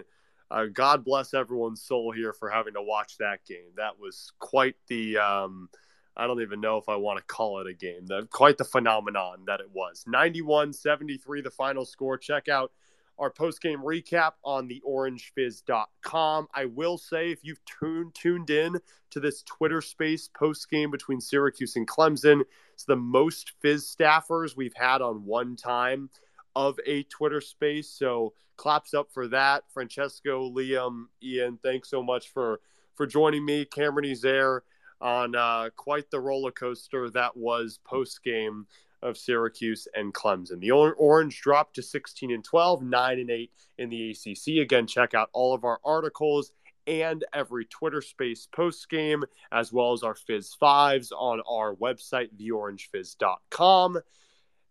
uh, 0.49 0.65
God 0.71 1.03
bless 1.03 1.33
everyone's 1.33 1.81
soul 1.81 2.11
here 2.11 2.33
for 2.33 2.49
having 2.49 2.73
to 2.73 2.81
watch 2.81 3.17
that 3.17 3.45
game. 3.45 3.71
That 3.75 3.99
was 3.99 4.31
quite 4.39 4.75
the. 4.87 5.17
Um, 5.17 5.69
I 6.17 6.27
don't 6.27 6.41
even 6.41 6.59
know 6.59 6.77
if 6.77 6.89
I 6.89 6.95
want 6.95 7.19
to 7.19 7.23
call 7.25 7.59
it 7.59 7.67
a 7.67 7.73
game. 7.73 8.07
The, 8.07 8.27
quite 8.31 8.57
the 8.57 8.65
phenomenon 8.65 9.43
that 9.45 9.59
it 9.59 9.69
was. 9.71 10.03
91 10.07 10.73
73, 10.73 11.41
the 11.41 11.51
final 11.51 11.85
score. 11.85 12.17
Check 12.17 12.47
out 12.49 12.71
our 13.19 13.29
post 13.29 13.61
game 13.61 13.79
recap 13.79 14.33
on 14.43 14.67
the 14.67 14.81
orangefizz.com. 14.87 16.47
I 16.53 16.65
will 16.65 16.97
say, 16.97 17.31
if 17.31 17.39
you've 17.43 17.61
tuned, 17.65 18.15
tuned 18.15 18.49
in 18.49 18.77
to 19.11 19.19
this 19.19 19.43
Twitter 19.43 19.81
space 19.81 20.27
post 20.27 20.69
game 20.69 20.91
between 20.91 21.21
Syracuse 21.21 21.75
and 21.75 21.87
Clemson, 21.87 22.41
it's 22.73 22.85
the 22.85 22.95
most 22.95 23.53
Fizz 23.61 23.95
staffers 23.95 24.55
we've 24.55 24.75
had 24.75 25.01
on 25.01 25.25
one 25.25 25.55
time 25.55 26.09
of 26.55 26.79
a 26.85 27.03
Twitter 27.03 27.41
space. 27.41 27.89
So 27.89 28.33
claps 28.55 28.93
up 28.93 29.09
for 29.13 29.27
that. 29.27 29.63
Francesco, 29.71 30.49
Liam, 30.49 31.05
Ian, 31.21 31.59
thanks 31.63 31.89
so 31.89 32.01
much 32.01 32.29
for 32.29 32.59
for 32.95 33.05
joining 33.05 33.45
me. 33.45 33.65
Cameron 33.65 34.05
is 34.05 34.21
there 34.21 34.63
on 35.01 35.35
uh, 35.35 35.69
quite 35.75 36.09
the 36.09 36.19
roller 36.19 36.51
coaster 36.51 37.09
that 37.11 37.35
was 37.35 37.79
post 37.85 38.23
game 38.23 38.67
of 39.01 39.17
Syracuse 39.17 39.87
and 39.93 40.13
Clemson. 40.13 40.59
The 40.59 40.71
Orange 40.71 41.41
dropped 41.41 41.75
to 41.75 41.83
16 41.83 42.31
and 42.31 42.43
12, 42.43 42.81
9 42.81 43.19
and 43.19 43.29
8 43.29 43.51
in 43.77 43.89
the 43.89 44.11
ACC. 44.11 44.61
Again, 44.61 44.87
check 44.87 45.13
out 45.13 45.29
all 45.33 45.53
of 45.53 45.63
our 45.63 45.79
articles 45.85 46.51
and 46.87 47.25
every 47.33 47.65
Twitter 47.65 48.01
space 48.01 48.47
post 48.51 48.89
game, 48.89 49.23
as 49.51 49.71
well 49.71 49.93
as 49.93 50.03
our 50.03 50.15
Fizz 50.15 50.55
Fives 50.55 51.11
on 51.11 51.41
our 51.47 51.75
website, 51.75 52.29
theorangefizz.com. 52.39 53.99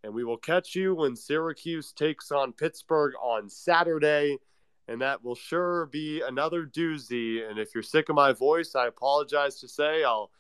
And 0.03 0.15
we 0.15 0.25
will 0.25 0.39
catch 0.39 0.75
you 0.75 0.95
when 0.95 1.15
Syracuse 1.15 1.93
takes 1.93 2.31
on 2.31 2.53
Pittsburgh 2.53 3.15
on 3.23 3.49
Saturday. 3.49 4.39
And 4.89 5.01
that 5.01 5.25
will 5.25 5.35
sure 5.35 5.87
be 5.87 6.23
another 6.27 6.65
doozy. 6.65 7.49
And 7.49 7.59
if 7.59 7.75
you're 7.75 7.83
sick 7.83 8.09
of 8.09 8.15
my 8.15 8.33
voice, 8.33 8.75
I 8.75 8.87
apologize 8.87 9.59
to 9.61 9.69
say 9.69 10.05
I'll 10.05 10.31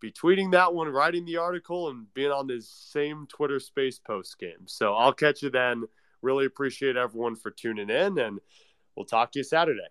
be 0.00 0.12
tweeting 0.12 0.52
that 0.52 0.72
one, 0.72 0.88
writing 0.88 1.24
the 1.24 1.38
article, 1.38 1.88
and 1.88 2.12
being 2.14 2.30
on 2.30 2.46
this 2.46 2.68
same 2.68 3.26
Twitter 3.26 3.58
space 3.58 3.98
post 3.98 4.38
game. 4.38 4.66
So 4.66 4.94
I'll 4.94 5.12
catch 5.12 5.42
you 5.42 5.50
then. 5.50 5.84
Really 6.22 6.46
appreciate 6.46 6.96
everyone 6.96 7.36
for 7.36 7.50
tuning 7.50 7.90
in, 7.90 8.18
and 8.18 8.38
we'll 8.94 9.06
talk 9.06 9.32
to 9.32 9.40
you 9.40 9.44
Saturday. 9.44 9.88